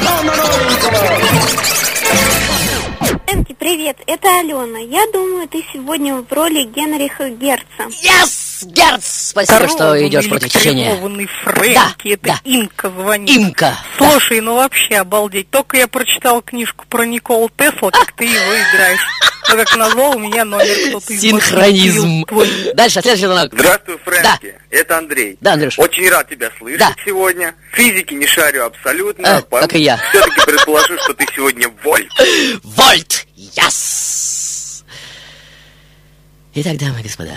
кто 0.00 0.22
на 0.22 0.34
новенького? 0.36 1.77
Энки, 3.48 3.56
привет, 3.58 3.96
это 4.06 4.40
Алена. 4.40 4.78
Я 4.78 5.06
думаю, 5.12 5.48
ты 5.48 5.64
сегодня 5.72 6.16
в 6.16 6.30
роли 6.32 6.64
Генриха 6.64 7.30
Герца. 7.30 7.64
Yes! 8.02 8.66
Герц! 8.66 9.30
Спасибо, 9.30 9.68
что 9.68 10.06
идешь 10.06 10.28
против 10.28 10.50
течения. 10.52 10.94
Фрэнки, 11.44 11.74
Да, 11.74 11.92
это 12.04 12.22
да. 12.22 12.40
Инка 12.44 12.90
звонит. 12.90 13.36
Имка. 13.36 13.78
Слушай, 13.96 14.40
ну 14.40 14.56
вообще 14.56 14.96
обалдеть. 14.96 15.50
Только 15.50 15.76
я 15.78 15.88
прочитала 15.88 16.42
книжку 16.42 16.84
про 16.88 17.06
Николу 17.06 17.50
Тесла, 17.56 17.90
как 17.90 18.12
ты 18.12 18.24
его 18.24 18.34
играешь. 18.54 19.00
Но 19.50 19.56
как 19.56 19.76
назло, 19.76 20.10
у 20.10 20.18
меня 20.18 20.44
номер 20.44 20.74
кто-то 20.88 21.10
из 21.12 21.20
Синхронизм. 21.22 22.26
Дальше, 22.74 23.00
следующий 23.00 23.26
звонок. 23.26 23.52
Здравствуй, 23.54 23.98
Фрэнки. 24.04 24.54
Это 24.70 24.98
Андрей. 24.98 25.38
Да, 25.40 25.54
Андрюш. 25.54 25.78
Очень 25.78 26.10
рад 26.10 26.28
тебя 26.28 26.50
слышать 26.58 26.80
Да. 26.80 26.94
сегодня. 27.06 27.54
Физики 27.72 28.12
не 28.12 28.26
шарю 28.26 28.66
абсолютно. 28.66 29.38
А, 29.38 29.40
как 29.42 29.74
и 29.74 29.78
я. 29.78 29.98
Все-таки 30.10 30.40
предположу, 30.44 30.98
что 30.98 31.14
ты 31.14 31.26
сегодня 31.34 31.68
вольт. 31.82 32.08
Вольт! 32.62 33.27
Яс! 33.60 34.84
Итак, 36.54 36.78
дамы 36.78 37.00
и 37.00 37.02
господа, 37.02 37.36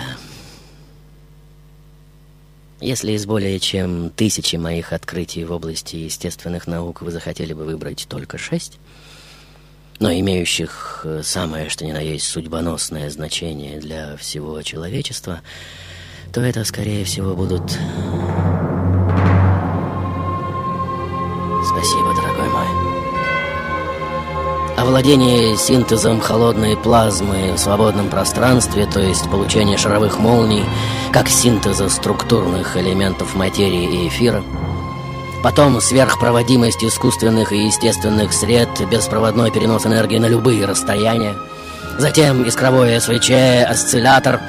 если 2.80 3.12
из 3.12 3.26
более 3.26 3.58
чем 3.58 4.10
тысячи 4.10 4.56
моих 4.56 4.92
открытий 4.92 5.44
в 5.44 5.52
области 5.52 5.96
естественных 5.96 6.66
наук 6.66 7.02
вы 7.02 7.10
захотели 7.10 7.52
бы 7.52 7.64
выбрать 7.64 8.06
только 8.08 8.38
шесть, 8.38 8.78
но 9.98 10.12
имеющих 10.12 11.02
э, 11.04 11.22
самое 11.24 11.68
что 11.68 11.84
ни 11.84 11.92
на 11.92 12.00
есть 12.00 12.26
судьбоносное 12.26 13.10
значение 13.10 13.80
для 13.80 14.16
всего 14.16 14.62
человечества, 14.62 15.40
то 16.32 16.40
это, 16.40 16.64
скорее 16.64 17.04
всего, 17.04 17.34
будут... 17.34 17.70
Спасибо. 21.64 22.11
Овладение 24.82 25.56
синтезом 25.56 26.18
холодной 26.18 26.76
плазмы 26.76 27.52
в 27.52 27.58
свободном 27.58 28.08
пространстве, 28.08 28.84
то 28.84 28.98
есть 28.98 29.30
получение 29.30 29.78
шаровых 29.78 30.18
молний, 30.18 30.64
как 31.12 31.28
синтеза 31.28 31.88
структурных 31.88 32.76
элементов 32.76 33.36
материи 33.36 33.84
и 33.84 34.08
эфира. 34.08 34.42
Потом 35.40 35.80
сверхпроводимость 35.80 36.82
искусственных 36.82 37.52
и 37.52 37.66
естественных 37.66 38.32
сред, 38.32 38.70
беспроводной 38.90 39.52
перенос 39.52 39.86
энергии 39.86 40.18
на 40.18 40.26
любые 40.26 40.66
расстояния. 40.66 41.36
Затем 41.98 42.42
искровое 42.42 42.98
СВЧ, 42.98 43.30
осциллятор 43.70 44.40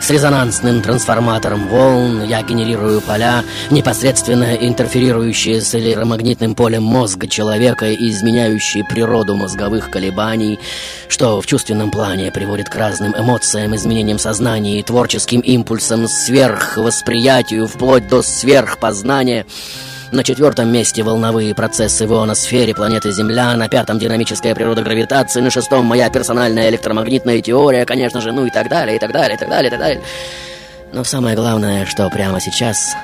с 0.00 0.10
резонансным 0.10 0.82
трансформатором 0.82 1.68
волн. 1.68 2.22
Я 2.24 2.42
генерирую 2.42 3.00
поля, 3.00 3.44
непосредственно 3.70 4.54
интерферирующие 4.54 5.60
с 5.60 5.74
электромагнитным 5.74 6.54
полем 6.54 6.82
мозга 6.82 7.28
человека 7.28 7.86
и 7.86 8.10
изменяющие 8.10 8.84
природу 8.84 9.34
мозговых 9.34 9.90
колебаний, 9.90 10.58
что 11.08 11.40
в 11.40 11.46
чувственном 11.46 11.90
плане 11.90 12.30
приводит 12.30 12.68
к 12.68 12.74
разным 12.74 13.14
эмоциям, 13.16 13.74
изменениям 13.74 14.18
сознания 14.18 14.80
и 14.80 14.82
творческим 14.82 15.40
импульсам, 15.40 16.08
сверхвосприятию, 16.08 17.66
вплоть 17.66 18.08
до 18.08 18.22
сверхпознания. 18.22 19.46
На 20.10 20.24
четвертом 20.24 20.72
месте 20.72 21.02
волновые 21.02 21.54
процессы 21.54 22.06
в 22.06 22.12
ионосфере 22.12 22.74
планеты 22.74 23.12
Земля, 23.12 23.54
на 23.56 23.68
пятом 23.68 23.98
динамическая 23.98 24.54
природа 24.54 24.82
гравитации, 24.82 25.42
на 25.42 25.50
шестом 25.50 25.84
моя 25.84 26.08
персональная 26.08 26.70
электромагнитная 26.70 27.42
теория, 27.42 27.84
конечно 27.84 28.22
же, 28.22 28.32
ну 28.32 28.46
и 28.46 28.50
так 28.50 28.70
далее, 28.70 28.96
и 28.96 28.98
так 28.98 29.12
далее, 29.12 29.36
и 29.36 29.38
так 29.38 29.50
далее, 29.50 29.68
и 29.68 29.70
так 29.70 29.80
далее. 29.80 30.02
Но 30.94 31.04
самое 31.04 31.36
главное, 31.36 31.84
что 31.84 32.08
прямо 32.08 32.40
сейчас 32.40 32.96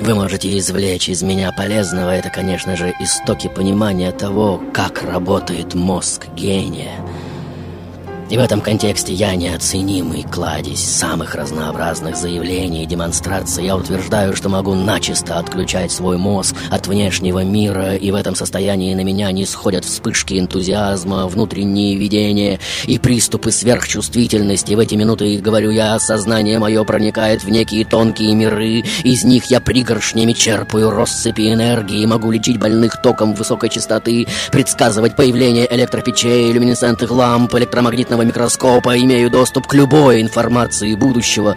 вы 0.00 0.14
можете 0.14 0.56
извлечь 0.58 1.10
из 1.10 1.22
меня 1.22 1.52
полезного, 1.52 2.10
это, 2.10 2.30
конечно 2.30 2.74
же, 2.74 2.94
истоки 3.00 3.48
понимания 3.48 4.10
того, 4.10 4.62
как 4.72 5.02
работает 5.02 5.74
мозг 5.74 6.26
гения. 6.34 7.00
И 8.30 8.38
в 8.38 8.40
этом 8.40 8.62
контексте 8.62 9.12
я 9.12 9.34
неоценимый 9.36 10.22
кладезь 10.22 10.82
самых 10.82 11.34
разнообразных 11.34 12.16
заявлений 12.16 12.84
и 12.84 12.86
демонстраций. 12.86 13.66
Я 13.66 13.76
утверждаю, 13.76 14.34
что 14.34 14.48
могу 14.48 14.74
начисто 14.74 15.38
отключать 15.38 15.92
свой 15.92 16.16
мозг 16.16 16.56
от 16.70 16.86
внешнего 16.86 17.44
мира, 17.44 17.94
и 17.94 18.10
в 18.10 18.14
этом 18.14 18.34
состоянии 18.34 18.94
на 18.94 19.02
меня 19.02 19.30
не 19.30 19.44
сходят 19.44 19.84
вспышки 19.84 20.38
энтузиазма, 20.38 21.26
внутренние 21.26 21.96
видения 21.96 22.60
и 22.86 22.98
приступы 22.98 23.50
сверхчувствительности. 23.50 24.72
В 24.72 24.78
эти 24.78 24.94
минуты, 24.94 25.36
говорю 25.38 25.70
я, 25.70 25.98
сознание 25.98 26.58
мое 26.58 26.82
проникает 26.84 27.44
в 27.44 27.50
некие 27.50 27.84
тонкие 27.84 28.34
миры, 28.34 28.84
из 29.04 29.24
них 29.24 29.44
я 29.46 29.60
пригоршнями 29.60 30.32
черпаю 30.32 30.90
россыпи 30.90 31.52
энергии, 31.52 32.06
могу 32.06 32.30
лечить 32.30 32.58
больных 32.58 33.02
током 33.02 33.34
высокой 33.34 33.68
частоты, 33.68 34.26
предсказывать 34.50 35.14
появление 35.14 35.72
электропечей, 35.72 36.50
люминесцентных 36.52 37.10
ламп, 37.10 37.54
электромагнитного 38.14 38.22
микроскопа, 38.22 38.98
имею 38.98 39.30
доступ 39.30 39.66
к 39.66 39.74
любой 39.74 40.22
информации 40.22 40.94
будущего. 40.94 41.56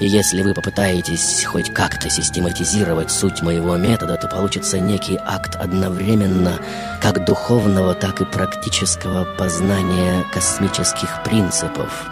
И 0.00 0.06
если 0.06 0.42
вы 0.42 0.54
попытаетесь 0.54 1.44
хоть 1.44 1.72
как-то 1.72 2.10
систематизировать 2.10 3.10
суть 3.10 3.42
моего 3.42 3.76
метода, 3.76 4.16
то 4.16 4.28
получится 4.28 4.78
некий 4.78 5.18
акт 5.24 5.56
одновременно 5.56 6.58
как 7.00 7.24
духовного, 7.24 7.94
так 7.94 8.20
и 8.20 8.24
практического 8.24 9.24
познания 9.36 10.24
космических 10.32 11.22
принципов, 11.24 12.10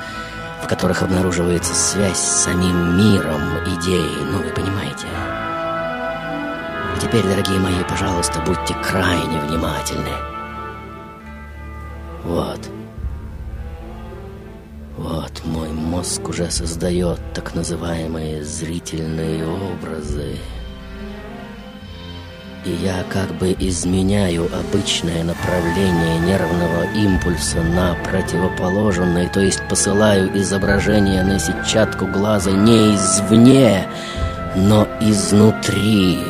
в 0.62 0.66
которых 0.66 1.02
обнаруживается 1.02 1.74
связь 1.74 2.18
с 2.18 2.44
самим 2.44 2.98
миром 2.98 3.42
идеи, 3.66 4.16
ну 4.30 4.38
вы 4.38 4.50
понимаете. 4.50 5.06
И 6.96 7.00
теперь, 7.00 7.22
дорогие 7.22 7.58
мои, 7.58 7.84
пожалуйста, 7.88 8.40
будьте 8.40 8.74
крайне 8.82 9.38
внимательны. 9.40 10.12
Вот. 12.24 12.75
Вот 14.96 15.42
мой 15.44 15.68
мозг 15.68 16.26
уже 16.28 16.50
создает 16.50 17.20
так 17.34 17.54
называемые 17.54 18.42
зрительные 18.42 19.46
образы. 19.46 20.36
И 22.64 22.70
я 22.82 23.04
как 23.10 23.32
бы 23.38 23.54
изменяю 23.60 24.46
обычное 24.46 25.22
направление 25.22 26.18
нервного 26.20 26.84
импульса 26.94 27.62
на 27.62 27.94
противоположное, 28.04 29.28
то 29.28 29.40
есть 29.40 29.60
посылаю 29.68 30.36
изображение 30.36 31.22
на 31.22 31.38
сетчатку 31.38 32.06
глаза 32.06 32.50
не 32.50 32.94
извне, 32.94 33.86
но 34.56 34.88
изнутри. 35.00 36.20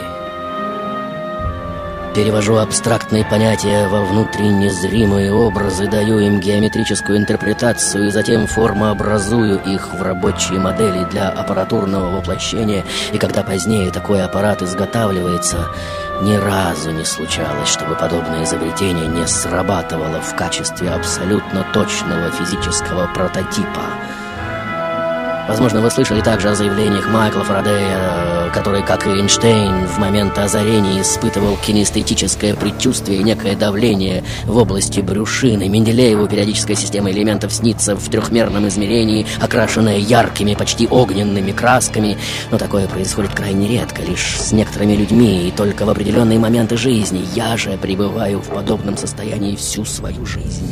Перевожу 2.17 2.57
абстрактные 2.57 3.27
понятия 3.27 3.89
во 3.89 4.01
внутренне 4.01 4.71
зримые 4.71 5.31
образы, 5.35 5.87
даю 5.87 6.19
им 6.19 6.41
геометрическую 6.41 7.19
интерпретацию 7.19 8.07
и 8.07 8.11
затем 8.11 8.47
формообразую 8.47 9.63
их 9.63 9.93
в 9.93 10.01
рабочие 10.01 10.59
модели 10.59 11.05
для 11.11 11.29
аппаратурного 11.29 12.17
воплощения. 12.17 12.87
И 13.13 13.19
когда 13.19 13.43
позднее 13.43 13.91
такой 13.91 14.23
аппарат 14.23 14.63
изготавливается, 14.63 15.69
ни 16.23 16.37
разу 16.37 16.91
не 16.91 17.05
случалось, 17.05 17.69
чтобы 17.69 17.95
подобное 17.97 18.45
изобретение 18.45 19.09
не 19.09 19.27
срабатывало 19.27 20.23
в 20.23 20.35
качестве 20.37 20.89
абсолютно 20.89 21.67
точного 21.75 22.31
физического 22.31 23.09
прототипа. 23.09 23.83
Возможно, 25.49 25.81
вы 25.81 25.91
слышали 25.91 26.21
также 26.21 26.49
о 26.49 26.55
заявлениях 26.57 27.09
Майкла 27.09 27.45
Фарадея, 27.45 28.51
который, 28.53 28.83
как 28.83 29.07
и 29.07 29.11
Эйнштейн, 29.11 29.87
в 29.87 29.99
момент 29.99 30.37
озарения 30.39 31.03
испытывал 31.03 31.57
кинестетическое 31.65 32.55
предчувствие 32.55 33.21
и 33.21 33.23
некое 33.23 33.55
давление 33.55 34.25
в 34.45 34.57
области 34.57 35.01
брюшины. 35.01 35.69
Менделееву 35.69 36.27
периодическая 36.27 36.77
система 36.77 37.13
элементов 37.13 37.53
снится 37.53 37.95
в 37.95 38.09
трехмерном 38.09 38.67
измерении, 38.67 39.25
окрашенная 39.41 39.99
яркими, 39.99 40.55
почти 40.55 40.89
огненными 40.89 41.53
красками. 41.53 42.19
Но 42.51 42.59
такое 42.59 42.89
происходит 42.89 43.33
крайне 43.33 43.69
редко, 43.69 44.03
лишь 44.03 44.41
с 44.41 44.51
некоторыми 44.51 44.95
людьми 44.95 45.49
и 45.49 45.53
только 45.53 45.85
в 45.85 45.91
определенные 45.91 46.41
моменты 46.41 46.77
жизни. 46.77 47.25
Я 47.37 47.57
же 47.57 47.79
пребываю 47.81 48.41
в 48.41 48.49
подобном 48.49 48.97
состоянии 48.97 49.55
всю 49.55 49.85
свою 49.85 50.27
жизнь. 50.27 50.67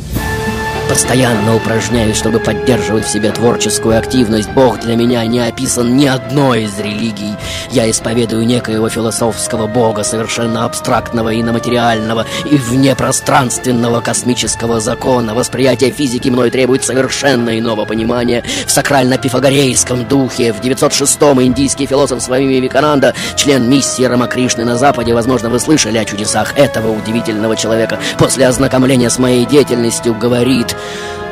Постоянно 0.87 1.55
упражняюсь, 1.55 2.15
чтобы 2.15 2.39
поддерживать 2.39 3.05
в 3.05 3.09
себе 3.09 3.31
творческую 3.31 3.97
активность. 3.97 4.49
Бог 4.51 4.79
для 4.79 4.95
меня 4.95 5.25
не 5.25 5.39
описан 5.39 5.97
ни 5.97 6.05
одной 6.05 6.63
из 6.63 6.79
религий. 6.79 7.33
Я 7.71 7.89
исповедую 7.89 8.45
некоего 8.45 8.87
философского 8.87 9.67
бога, 9.67 10.03
совершенно 10.03 10.63
абстрактного 10.63 11.29
и 11.33 11.41
наматериального, 11.41 12.25
и 12.49 12.57
внепространственного 12.57 13.99
космического 13.99 14.79
закона. 14.79 15.33
Восприятие 15.33 15.91
физики 15.91 16.29
мной 16.29 16.51
требует 16.51 16.83
совершенно 16.83 17.57
иного 17.59 17.85
понимания. 17.85 18.43
В 18.65 18.71
сакрально-пифагорейском 18.71 20.07
духе 20.07 20.53
в 20.53 20.61
906-м 20.61 21.41
индийский 21.41 21.87
философ 21.87 22.21
Свами 22.21 22.45
Вивекананда, 22.45 23.15
член 23.35 23.67
миссии 23.69 24.03
Рамакришны 24.03 24.63
на 24.63 24.77
Западе, 24.77 25.13
возможно, 25.13 25.49
вы 25.49 25.59
слышали 25.59 25.97
о 25.97 26.05
чудесах 26.05 26.57
этого 26.57 26.91
удивительного 26.91 27.55
человека, 27.55 27.99
после 28.19 28.47
ознакомления 28.47 29.09
с 29.09 29.17
моей 29.17 29.45
деятельностью 29.45 30.13
говорит, 30.13 30.74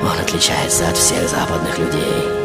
он 0.01 0.19
отличается 0.19 0.87
от 0.87 0.97
всех 0.97 1.29
западных 1.29 1.77
людей. 1.77 2.43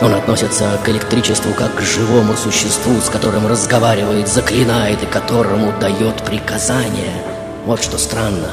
Он 0.00 0.14
относится 0.14 0.78
к 0.84 0.88
электричеству 0.88 1.52
как 1.54 1.76
к 1.76 1.80
живому 1.80 2.34
существу, 2.34 3.00
с 3.00 3.08
которым 3.08 3.46
разговаривает, 3.46 4.28
заклинает 4.28 5.02
и 5.02 5.06
которому 5.06 5.72
дает 5.78 6.16
приказания. 6.24 7.14
Вот 7.66 7.82
что 7.82 7.98
странно. 7.98 8.48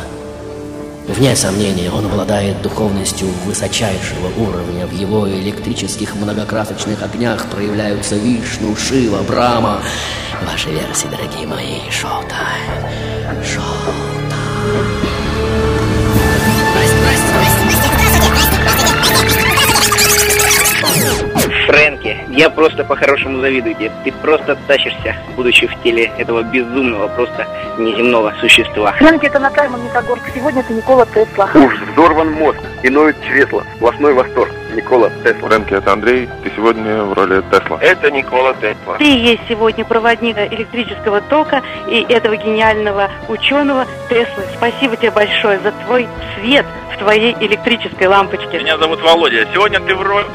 Вне 1.07 1.35
сомнения, 1.35 1.89
он 1.89 2.05
обладает 2.05 2.61
духовностью 2.61 3.27
высочайшего 3.45 4.27
уровня. 4.37 4.85
В 4.85 4.93
его 4.93 5.27
электрических 5.27 6.13
многокрасочных 6.13 7.01
огнях 7.01 7.47
проявляются 7.47 8.15
Вишну, 8.15 8.75
Шива, 8.75 9.23
Брама. 9.23 9.81
Ваши 10.45 10.69
версии, 10.69 11.07
дорогие 11.07 11.47
мои, 11.47 11.89
шоу-тайм. 11.89 13.43
Шоу-тайм. 13.43 13.68
Я 22.39 22.49
просто 22.49 22.85
по-хорошему 22.85 23.41
завидую 23.41 23.75
тебе. 23.75 23.91
Ты 24.05 24.13
просто 24.13 24.57
тащишься, 24.65 25.13
будучи 25.35 25.67
в 25.67 25.83
теле 25.83 26.09
этого 26.17 26.41
безумного, 26.41 27.09
просто 27.09 27.45
неземного 27.77 28.33
существа. 28.39 28.93
Фрэнки, 28.93 29.25
это 29.25 29.39
Наталья 29.39 29.69
Магнитогорск. 29.69 30.23
Сегодня 30.33 30.61
это 30.61 30.71
Никола 30.71 31.05
Тесла. 31.07 31.49
Уж 31.53 31.81
взорван 31.91 32.31
мозг 32.31 32.59
и 32.81 32.89
ноет 32.89 33.17
чресло. 33.27 33.65
Сплошной 33.75 34.13
восторг. 34.13 34.49
Никола 34.75 35.09
Тесла. 35.23 35.49
Фрэнки, 35.49 35.73
это 35.73 35.93
Андрей. 35.93 36.29
Ты 36.43 36.51
сегодня 36.55 37.03
в 37.03 37.13
роли 37.13 37.41
Тесла. 37.51 37.77
Это 37.81 38.11
Никола 38.11 38.53
Тесла. 38.53 38.97
Ты 38.97 39.05
есть 39.05 39.41
сегодня 39.47 39.85
проводник 39.85 40.37
электрического 40.37 41.21
тока 41.21 41.61
и 41.87 42.05
этого 42.09 42.35
гениального 42.35 43.09
ученого 43.27 43.85
Теслы. 44.09 44.43
Спасибо 44.55 44.95
тебе 44.95 45.11
большое 45.11 45.59
за 45.59 45.71
твой 45.85 46.07
свет 46.35 46.65
в 46.93 46.97
твоей 46.99 47.35
электрической 47.39 48.07
лампочке. 48.07 48.59
Меня 48.59 48.77
зовут 48.77 49.01
Володя. 49.01 49.47
Сегодня 49.53 49.79
ты 49.79 49.95
в 49.95 50.01
роли 50.01 50.25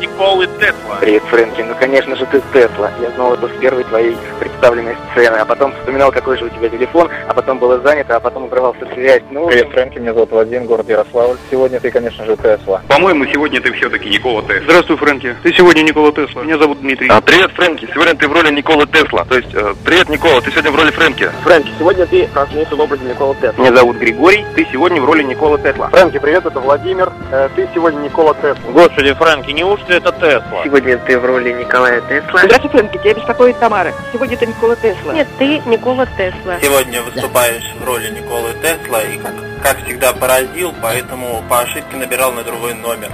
Николы 0.00 0.46
Тесла. 0.58 0.96
Привет, 1.00 1.22
Фрэнки. 1.24 1.60
Ну, 1.62 1.74
конечно 1.78 2.16
же, 2.16 2.24
ты 2.26 2.40
Тесла. 2.52 2.90
Я 3.00 3.10
знал 3.10 3.34
это 3.34 3.48
с 3.48 3.60
первой 3.60 3.84
твоей 3.84 4.16
представленной 4.40 4.96
сцены, 5.12 5.36
а 5.36 5.44
потом 5.44 5.72
вспоминал, 5.72 6.10
какой 6.12 6.38
же 6.38 6.46
у 6.46 6.48
тебя 6.48 6.68
телефон, 6.68 7.08
а 7.28 7.34
потом 7.34 7.58
было 7.58 7.78
занято, 7.80 8.16
а 8.16 8.20
потом 8.20 8.44
обрывался 8.44 8.86
связь. 8.94 9.22
Ну, 9.30 9.46
Привет, 9.46 9.68
Фрэнки. 9.70 9.98
Меня 9.98 10.14
зовут 10.14 10.30
Владимир, 10.30 10.62
город 10.66 10.88
Ярославль. 10.88 11.36
Сегодня 11.50 11.80
ты, 11.80 11.90
конечно 11.90 12.24
же, 12.24 12.36
Тесла. 12.36 12.82
По-моему, 12.88 13.26
сегодня 13.26 13.60
ты 13.60 13.70
все-таки 13.76 14.08
Никола 14.08 14.42
Тесла. 14.42 14.62
Здравствуй, 14.64 14.96
Фрэнки. 14.96 15.36
Ты 15.42 15.52
сегодня 15.52 15.82
Никола 15.82 16.12
Тесла. 16.12 16.42
Меня 16.42 16.58
зовут 16.58 16.80
Дмитрий. 16.80 17.08
А, 17.08 17.20
привет, 17.20 17.52
Фрэнки. 17.52 17.88
Сегодня 17.92 18.14
ты 18.14 18.28
в 18.28 18.32
роли 18.32 18.50
Николы 18.50 18.86
Тесла. 18.86 19.24
То 19.24 19.36
есть, 19.36 19.54
э, 19.54 19.74
привет, 19.84 20.08
Никола. 20.08 20.40
Ты 20.40 20.50
сегодня 20.50 20.70
в 20.70 20.76
роли 20.76 20.90
Фрэнки. 20.90 21.30
Фрэнки, 21.42 21.70
сегодня 21.78 22.06
ты 22.06 22.22
transmission 22.24 22.76
в 22.76 22.80
образе 22.80 23.04
Никола 23.04 23.34
Тесла. 23.34 23.64
Меня 23.64 23.74
зовут 23.74 23.96
Григорий, 23.96 24.44
ты 24.54 24.66
сегодня 24.72 25.00
в 25.00 25.04
роли 25.04 25.22
Никола 25.22 25.58
Тесла. 25.58 25.88
Фрэнки, 25.88 26.18
привет. 26.18 26.46
Это 26.46 26.60
Владимир. 26.60 27.12
Э, 27.30 27.48
ты 27.54 27.68
сегодня 27.74 28.00
Никола 28.00 28.34
Тесла. 28.34 28.72
Господи, 28.72 29.12
Фрэнки, 29.12 29.50
неужто 29.50 29.92
это 29.92 30.12
Тесла? 30.12 30.64
Сегодня 30.64 30.98
ты 30.98 31.18
в 31.18 31.24
роли 31.24 31.52
Николая 31.52 32.00
Тесла. 32.02 32.40
Здравствуй, 32.44 32.70
Фрэнки. 32.70 32.98
Тебя 32.98 33.14
беспокоит 33.14 33.58
Тамара. 33.58 33.92
Сегодня 34.12 34.34
это 34.36 34.46
Никола 34.46 34.76
Тесла. 34.76 35.12
Нет, 35.12 35.28
ты 35.38 35.58
Никола 35.66 36.06
Тесла. 36.06 36.58
Сегодня 36.62 37.02
выступаешь 37.02 37.74
в 37.80 37.84
роли 37.84 38.10
Николы 38.10 38.50
Тесла 38.62 39.02
и, 39.02 39.18
как, 39.18 39.34
как 39.62 39.84
всегда, 39.84 40.12
поразил, 40.12 40.74
поэтому 40.82 41.42
по 41.48 41.60
ошибке 41.60 41.96
набирал 41.96 42.32
на 42.32 42.42
другой 42.42 42.74
номер. 42.74 43.10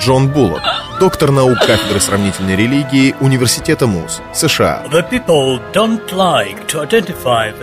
Джон 0.00 0.28
Буллок, 0.28 0.62
доктор 0.98 1.30
наук 1.30 1.58
кафедры 1.58 2.00
сравнительной 2.00 2.56
религии 2.56 3.14
Университета 3.20 3.86
МУЗ, 3.86 4.22
США. 4.32 4.82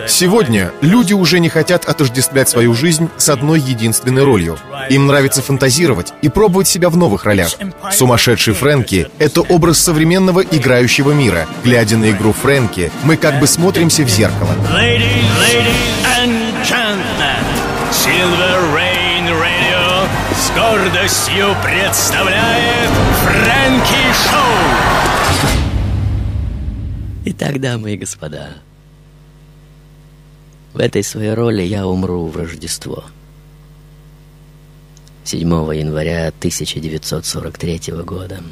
Сегодня 0.06 0.72
люди 0.80 1.12
уже 1.14 1.40
не 1.40 1.48
хотят 1.48 1.84
отождествлять 1.84 2.48
свою 2.48 2.74
жизнь 2.74 3.10
с 3.16 3.28
одной 3.28 3.58
единственной 3.58 4.22
ролью. 4.22 4.56
Им 4.88 5.08
нравится 5.08 5.42
фантазировать 5.42 6.14
и 6.22 6.28
пробовать 6.28 6.68
себя 6.68 6.90
в 6.90 6.96
новых 6.96 7.24
ролях. 7.24 7.50
Сумасшедший 7.90 8.54
Фрэнки— 8.54 9.10
это 9.18 9.40
образ 9.40 9.78
современного 9.78 10.40
играющего 10.40 11.10
мира. 11.10 11.46
Глядя 11.64 11.96
на 11.96 12.10
игру 12.12 12.32
Фрэнки, 12.32 12.92
мы 13.02 13.16
как 13.16 13.40
бы 13.40 13.48
смотримся 13.48 14.04
в 14.04 14.08
зеркало. 14.08 14.54
Ladies, 14.72 15.24
ladies 15.40 16.07
гордостью 20.68 21.56
представляет 21.62 22.90
Фрэнки 23.22 24.12
Шоу. 24.12 25.48
Итак, 27.24 27.60
дамы 27.60 27.94
и 27.94 27.96
господа, 27.96 28.50
в 30.74 30.78
этой 30.78 31.02
своей 31.02 31.32
роли 31.32 31.62
я 31.62 31.86
умру 31.86 32.26
в 32.26 32.36
Рождество. 32.36 33.04
7 35.24 35.40
января 35.74 36.28
1943 36.28 37.80
года 38.04 38.42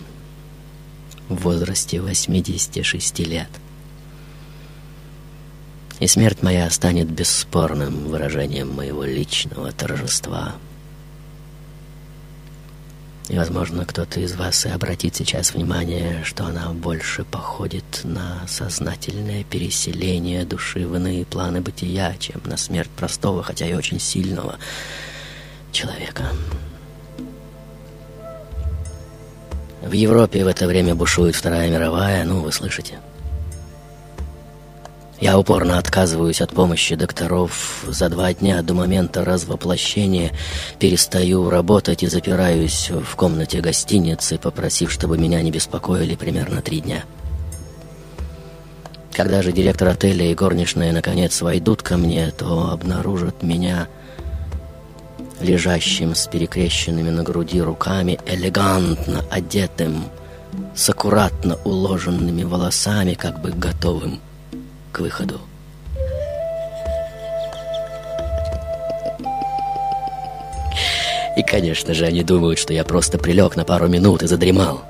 в 1.28 1.36
возрасте 1.36 2.00
86 2.00 3.18
лет. 3.20 3.50
И 6.00 6.06
смерть 6.06 6.42
моя 6.42 6.68
станет 6.70 7.10
бесспорным 7.10 8.08
выражением 8.08 8.72
моего 8.74 9.04
личного 9.04 9.72
торжества. 9.72 10.54
И, 13.28 13.36
возможно, 13.36 13.84
кто-то 13.84 14.20
из 14.20 14.36
вас 14.36 14.66
и 14.66 14.68
обратит 14.68 15.16
сейчас 15.16 15.52
внимание, 15.52 16.22
что 16.22 16.46
она 16.46 16.70
больше 16.70 17.24
походит 17.24 18.02
на 18.04 18.46
сознательное 18.46 19.42
переселение 19.42 20.44
души 20.44 20.86
в 20.86 20.94
иные 20.94 21.24
планы 21.24 21.60
бытия, 21.60 22.14
чем 22.20 22.40
на 22.44 22.56
смерть 22.56 22.90
простого, 22.90 23.42
хотя 23.42 23.66
и 23.66 23.74
очень 23.74 23.98
сильного 23.98 24.58
человека. 25.72 26.24
В 29.82 29.92
Европе 29.92 30.44
в 30.44 30.48
это 30.48 30.66
время 30.68 30.94
бушует 30.94 31.34
Вторая 31.34 31.68
мировая, 31.68 32.24
ну, 32.24 32.40
вы 32.40 32.52
слышите. 32.52 33.00
Я 35.20 35.38
упорно 35.38 35.78
отказываюсь 35.78 36.42
от 36.42 36.50
помощи 36.50 36.94
докторов. 36.94 37.84
За 37.88 38.10
два 38.10 38.34
дня 38.34 38.60
до 38.60 38.74
момента 38.74 39.24
развоплощения 39.24 40.32
перестаю 40.78 41.48
работать 41.48 42.02
и 42.02 42.06
запираюсь 42.06 42.90
в 42.90 43.16
комнате 43.16 43.62
гостиницы, 43.62 44.36
попросив, 44.36 44.92
чтобы 44.92 45.16
меня 45.16 45.40
не 45.40 45.50
беспокоили 45.50 46.16
примерно 46.16 46.60
три 46.60 46.80
дня. 46.80 47.04
Когда 49.12 49.40
же 49.40 49.52
директор 49.52 49.88
отеля 49.88 50.30
и 50.30 50.34
горничная 50.34 50.92
наконец 50.92 51.40
войдут 51.40 51.82
ко 51.82 51.96
мне, 51.96 52.30
то 52.36 52.70
обнаружат 52.70 53.42
меня 53.42 53.88
лежащим 55.40 56.14
с 56.14 56.26
перекрещенными 56.26 57.08
на 57.08 57.22
груди 57.22 57.62
руками, 57.62 58.18
элегантно 58.26 59.24
одетым, 59.30 60.04
с 60.74 60.90
аккуратно 60.90 61.56
уложенными 61.64 62.42
волосами, 62.42 63.14
как 63.14 63.40
бы 63.40 63.50
готовым 63.50 64.20
к 64.96 65.00
выходу. 65.00 65.38
И, 71.36 71.42
конечно 71.42 71.92
же, 71.92 72.06
они 72.06 72.22
думают, 72.22 72.58
что 72.58 72.72
я 72.72 72.82
просто 72.82 73.18
прилег 73.18 73.56
на 73.56 73.64
пару 73.66 73.88
минут 73.88 74.22
и 74.22 74.26
задремал. 74.26 74.80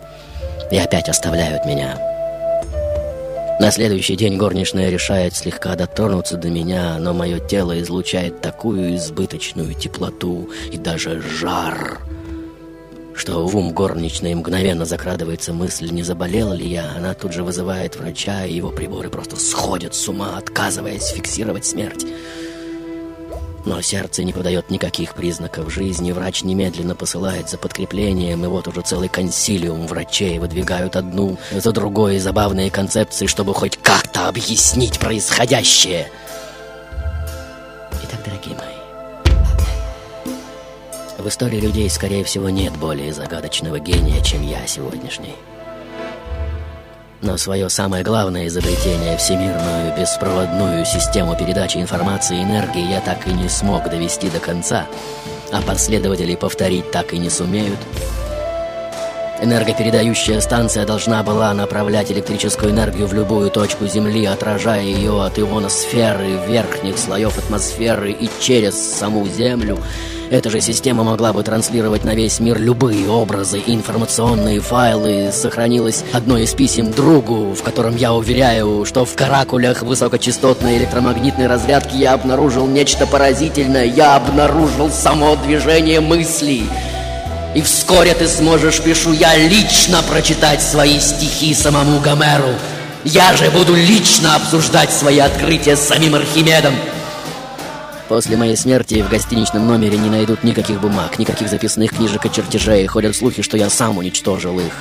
И 0.70 0.78
опять 0.78 1.08
оставляют 1.08 1.66
меня. 1.66 1.98
На 3.58 3.72
следующий 3.72 4.14
день 4.14 4.36
горничная 4.36 4.90
решает 4.90 5.34
слегка 5.34 5.74
дотронуться 5.74 6.36
до 6.36 6.50
меня, 6.50 6.98
но 7.00 7.12
мое 7.12 7.40
тело 7.40 7.80
излучает 7.80 8.40
такую 8.40 8.94
избыточную 8.94 9.74
теплоту 9.74 10.48
и 10.70 10.76
даже 10.76 11.20
жар, 11.20 11.98
что 13.16 13.46
в 13.46 13.56
ум 13.56 13.72
горничной 13.72 14.34
мгновенно 14.34 14.84
закрадывается 14.84 15.52
мысль, 15.52 15.90
не 15.90 16.02
заболела 16.02 16.52
ли 16.52 16.68
я. 16.68 16.92
Она 16.96 17.14
тут 17.14 17.32
же 17.32 17.42
вызывает 17.42 17.96
врача, 17.96 18.44
и 18.44 18.54
его 18.54 18.70
приборы 18.70 19.08
просто 19.08 19.36
сходят 19.36 19.94
с 19.94 20.08
ума, 20.08 20.36
отказываясь 20.36 21.08
фиксировать 21.08 21.64
смерть. 21.64 22.06
Но 23.66 23.82
сердце 23.82 24.22
не 24.22 24.32
подает 24.32 24.70
никаких 24.70 25.14
признаков 25.14 25.72
жизни. 25.74 26.12
Врач 26.12 26.44
немедленно 26.44 26.94
посылает 26.94 27.50
за 27.50 27.58
подкреплением, 27.58 28.44
и 28.44 28.48
вот 28.48 28.68
уже 28.68 28.82
целый 28.82 29.08
консилиум 29.08 29.88
врачей 29.88 30.38
выдвигают 30.38 30.94
одну 30.94 31.36
за 31.50 31.72
другой 31.72 32.18
забавные 32.18 32.70
концепции, 32.70 33.26
чтобы 33.26 33.54
хоть 33.54 33.76
как-то 33.76 34.28
объяснить 34.28 35.00
происходящее. 35.00 36.08
Итак, 38.04 38.20
дорогие 38.24 38.54
мои, 38.54 38.75
в 41.26 41.28
истории 41.28 41.58
людей, 41.58 41.90
скорее 41.90 42.22
всего, 42.22 42.50
нет 42.50 42.76
более 42.76 43.12
загадочного 43.12 43.80
гения, 43.80 44.22
чем 44.22 44.42
я 44.42 44.64
сегодняшний. 44.68 45.34
Но 47.20 47.36
свое 47.36 47.68
самое 47.68 48.04
главное 48.04 48.46
изобретение, 48.46 49.16
всемирную 49.16 49.92
беспроводную 49.98 50.86
систему 50.86 51.36
передачи 51.36 51.78
информации 51.78 52.38
и 52.38 52.44
энергии, 52.44 52.92
я 52.92 53.00
так 53.00 53.26
и 53.26 53.32
не 53.32 53.48
смог 53.48 53.90
довести 53.90 54.30
до 54.30 54.38
конца, 54.38 54.86
а 55.50 55.62
последователи 55.62 56.36
повторить 56.36 56.92
так 56.92 57.12
и 57.12 57.18
не 57.18 57.28
сумеют. 57.28 57.80
Энергопередающая 59.40 60.40
станция 60.40 60.86
должна 60.86 61.22
была 61.22 61.52
направлять 61.52 62.10
электрическую 62.10 62.72
энергию 62.72 63.06
в 63.06 63.12
любую 63.12 63.50
точку 63.50 63.86
Земли, 63.86 64.24
отражая 64.24 64.82
ее 64.82 65.22
от 65.22 65.38
ионосферы, 65.38 66.38
верхних 66.48 66.98
слоев 66.98 67.36
атмосферы 67.38 68.12
и 68.12 68.30
через 68.40 68.74
саму 68.74 69.26
Землю– 69.26 69.78
Эта 70.28 70.50
же 70.50 70.60
система 70.60 71.04
могла 71.04 71.32
бы 71.32 71.44
транслировать 71.44 72.04
на 72.04 72.14
весь 72.14 72.40
мир 72.40 72.58
любые 72.58 73.08
образы 73.08 73.62
информационные 73.64 74.60
файлы. 74.60 75.30
Сохранилось 75.32 76.04
одно 76.12 76.36
из 76.38 76.52
писем 76.52 76.90
другу, 76.90 77.54
в 77.54 77.62
котором 77.62 77.94
я 77.94 78.12
уверяю, 78.12 78.84
что 78.84 79.04
в 79.04 79.14
каракулях 79.14 79.82
высокочастотной 79.82 80.78
электромагнитной 80.78 81.46
разрядки 81.46 81.96
я 81.96 82.14
обнаружил 82.14 82.66
нечто 82.66 83.06
поразительное. 83.06 83.84
Я 83.84 84.16
обнаружил 84.16 84.90
само 84.90 85.36
движение 85.36 86.00
мыслей. 86.00 86.64
И 87.56 87.62
вскоре 87.62 88.12
ты 88.12 88.28
сможешь, 88.28 88.82
пишу 88.82 89.14
я, 89.14 89.34
лично 89.34 90.02
прочитать 90.02 90.60
свои 90.60 91.00
стихи 91.00 91.54
самому 91.54 92.00
Гомеру. 92.00 92.54
Я 93.02 93.34
же 93.34 93.50
буду 93.50 93.74
лично 93.74 94.36
обсуждать 94.36 94.92
свои 94.92 95.20
открытия 95.20 95.74
с 95.74 95.88
самим 95.88 96.16
Архимедом. 96.16 96.74
После 98.10 98.36
моей 98.36 98.58
смерти 98.58 99.00
в 99.00 99.08
гостиничном 99.08 99.66
номере 99.66 99.96
не 99.96 100.10
найдут 100.10 100.44
никаких 100.44 100.82
бумаг, 100.82 101.18
никаких 101.18 101.48
записных 101.48 101.92
книжек 101.96 102.26
и 102.26 102.30
чертежей. 102.30 102.86
Ходят 102.86 103.16
слухи, 103.16 103.40
что 103.40 103.56
я 103.56 103.70
сам 103.70 103.96
уничтожил 103.96 104.60
их. 104.60 104.74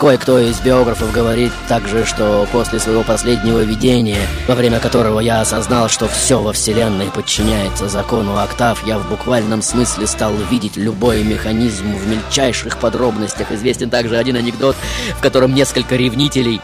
Кое-кто 0.00 0.38
из 0.38 0.60
биографов 0.60 1.10
говорит 1.10 1.52
также, 1.66 2.04
что 2.04 2.46
после 2.52 2.78
своего 2.78 3.02
последнего 3.02 3.58
видения, 3.60 4.20
во 4.46 4.54
время 4.54 4.78
которого 4.78 5.18
я 5.18 5.40
осознал, 5.40 5.88
что 5.88 6.06
все 6.06 6.40
во 6.40 6.52
Вселенной 6.52 7.06
подчиняется 7.06 7.88
закону 7.88 8.38
октав, 8.38 8.86
я 8.86 9.00
в 9.00 9.08
буквальном 9.08 9.60
смысле 9.60 10.06
стал 10.06 10.34
видеть 10.50 10.76
любой 10.76 11.24
механизм 11.24 11.96
в 11.96 12.06
мельчайших 12.06 12.78
подробностях. 12.78 13.50
Известен 13.50 13.90
также 13.90 14.16
один 14.16 14.36
анекдот, 14.36 14.76
в 15.16 15.20
котором 15.20 15.52
несколько 15.52 15.96
ревнителей 15.96 16.60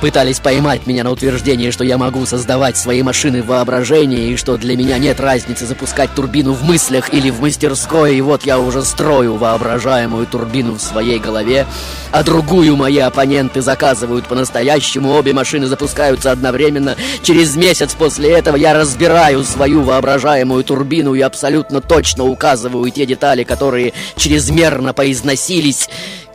Пытались 0.00 0.38
поймать 0.38 0.86
меня 0.86 1.02
на 1.02 1.10
утверждение, 1.10 1.72
что 1.72 1.82
я 1.82 1.98
могу 1.98 2.24
создавать 2.24 2.76
свои 2.76 3.02
машины 3.02 3.42
в 3.42 3.46
воображении, 3.46 4.30
и 4.30 4.36
что 4.36 4.56
для 4.56 4.76
меня 4.76 4.96
нет 4.98 5.18
разницы 5.18 5.66
запускать 5.66 6.14
турбину 6.14 6.52
в 6.52 6.62
мыслях 6.62 7.12
или 7.12 7.30
в 7.30 7.40
мастерской, 7.40 8.16
и 8.16 8.20
вот 8.20 8.46
я 8.46 8.60
уже 8.60 8.84
строю 8.84 9.36
воображаемую 9.36 10.26
турбину 10.26 10.74
в 10.74 10.80
своей 10.80 11.18
голове, 11.18 11.66
а 12.12 12.22
другую 12.22 12.76
мои 12.76 12.98
оппоненты 12.98 13.60
заказывают 13.60 14.26
по-настоящему, 14.26 15.10
обе 15.10 15.32
машины 15.32 15.66
запускаются 15.66 16.30
одновременно. 16.30 16.96
Через 17.22 17.56
месяц 17.56 17.94
после 17.94 18.30
этого 18.30 18.56
я 18.56 18.74
разбираю 18.74 19.42
свою 19.42 19.82
воображаемую 19.82 20.62
турбину 20.62 21.14
и 21.14 21.20
абсолютно 21.20 21.80
точно 21.80 22.24
указываю 22.24 22.88
те 22.90 23.04
детали, 23.04 23.42
которые 23.42 23.94
чрезмерно 24.16 24.94
поизносились. 24.94 25.88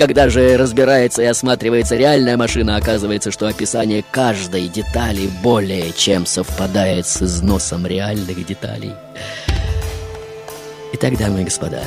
Когда 0.03 0.27
же 0.27 0.57
разбирается 0.57 1.21
и 1.21 1.27
осматривается 1.27 1.95
реальная 1.95 2.35
машина, 2.35 2.75
оказывается, 2.75 3.31
что 3.31 3.47
описание 3.47 4.03
каждой 4.11 4.67
детали 4.67 5.29
более 5.41 5.93
чем 5.93 6.25
совпадает 6.25 7.07
с 7.07 7.21
износом 7.21 7.87
реальных 7.87 8.45
деталей. 8.45 8.91
Итак, 10.91 11.17
дамы 11.17 11.43
и 11.43 11.45
господа, 11.45 11.83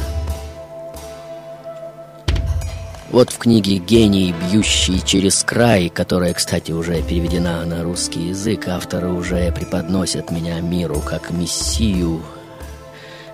вот 3.10 3.28
в 3.28 3.36
книге 3.36 3.76
«Гений, 3.76 4.34
бьющий 4.50 5.02
через 5.04 5.44
край», 5.44 5.90
которая, 5.90 6.32
кстати, 6.32 6.72
уже 6.72 7.02
переведена 7.02 7.66
на 7.66 7.82
русский 7.82 8.28
язык, 8.28 8.66
авторы 8.68 9.10
уже 9.10 9.52
преподносят 9.52 10.30
меня 10.30 10.58
миру 10.60 11.02
как 11.04 11.32
мессию, 11.32 12.22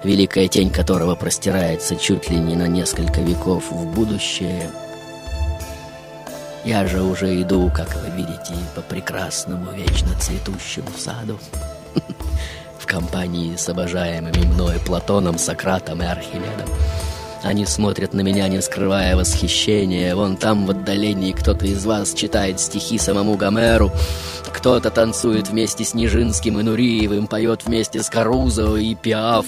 великая 0.04 0.48
тень 0.48 0.70
которого 0.70 1.14
простирается 1.14 1.96
чуть 1.96 2.30
ли 2.30 2.36
не 2.36 2.56
на 2.56 2.68
несколько 2.68 3.20
веков 3.20 3.70
в 3.70 3.86
будущее– 3.86 4.70
я 6.64 6.86
же 6.86 7.02
уже 7.02 7.42
иду, 7.42 7.72
как 7.74 7.92
вы 7.96 8.08
видите, 8.16 8.54
по 8.76 8.82
прекрасному, 8.82 9.72
вечно 9.72 10.16
цветущему 10.20 10.90
саду. 10.96 11.40
В 12.78 12.86
компании 12.86 13.56
с 13.56 13.68
обожаемыми 13.68 14.46
мной 14.46 14.78
Платоном, 14.86 15.38
Сократом 15.38 16.02
и 16.02 16.06
Архимедом. 16.06 16.68
Они 17.42 17.66
смотрят 17.66 18.14
на 18.14 18.20
меня, 18.20 18.46
не 18.46 18.62
скрывая 18.62 19.16
восхищения. 19.16 20.14
Вон 20.14 20.36
там 20.36 20.64
в 20.64 20.70
отдалении 20.70 21.32
кто-то 21.32 21.66
из 21.66 21.84
вас 21.84 22.14
читает 22.14 22.60
стихи 22.60 22.96
самому 22.96 23.36
Гомеру. 23.36 23.90
Кто-то 24.52 24.90
танцует 24.90 25.48
вместе 25.48 25.84
с 25.84 25.94
Нижинским 25.94 26.60
и 26.60 26.62
Нуриевым, 26.62 27.26
поет 27.26 27.64
вместе 27.64 28.04
с 28.04 28.08
Карузо 28.08 28.76
и 28.76 28.94
Пиаф 28.94 29.46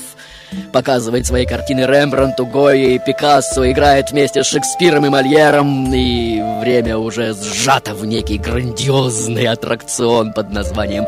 показывает 0.73 1.27
свои 1.27 1.47
картины 1.47 1.81
Рембрандту, 1.81 2.47
Гойе 2.47 2.97
и 2.97 2.99
Пикассо, 2.99 3.71
играет 3.71 4.11
вместе 4.11 4.43
с 4.43 4.47
Шекспиром 4.47 5.07
и 5.07 5.09
Мольером, 5.09 5.93
и 5.93 6.41
время 6.61 6.99
уже 6.99 7.35
сжато 7.35 7.95
в 7.95 8.05
некий 8.05 8.39
грандиозный 8.39 9.47
аттракцион 9.47 10.33
под 10.33 10.51
названием 10.51 11.07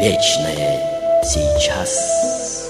«Вечное 0.00 1.22
сейчас». 1.24 2.68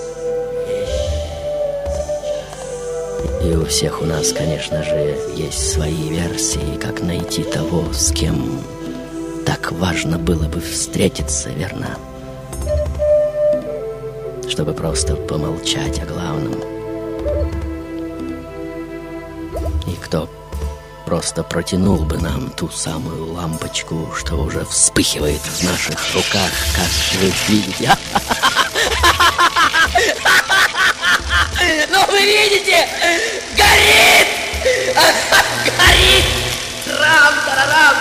И 3.44 3.56
у 3.56 3.64
всех 3.66 4.00
у 4.00 4.04
нас, 4.04 4.32
конечно 4.32 4.84
же, 4.84 5.16
есть 5.36 5.72
свои 5.72 6.10
версии, 6.10 6.78
как 6.80 7.02
найти 7.02 7.42
того, 7.42 7.92
с 7.92 8.12
кем 8.12 8.60
так 9.44 9.72
важно 9.72 10.16
было 10.16 10.44
бы 10.44 10.60
встретиться, 10.60 11.50
верно? 11.50 11.98
Чтобы 14.48 14.74
просто 14.74 15.16
помолчать 15.16 15.98
о 16.00 16.06
главном. 16.06 16.60
И 19.86 19.94
кто 19.96 20.28
просто 21.06 21.42
протянул 21.42 21.98
бы 22.04 22.18
нам 22.18 22.50
ту 22.50 22.68
самую 22.70 23.32
лампочку, 23.32 24.12
что 24.18 24.36
уже 24.36 24.64
вспыхивает 24.64 25.40
в 25.40 25.62
наших 25.64 25.98
руках, 26.14 26.50
как 26.74 27.20
вы 27.20 27.32
видите. 27.48 27.90
Ну, 31.90 32.06
вы 32.10 32.20
видите, 32.20 32.88
горит! 33.56 34.26
Горит! 35.76 36.24
Трам-тарарам! 36.84 37.96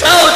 Шоу-тайм! 0.00 0.35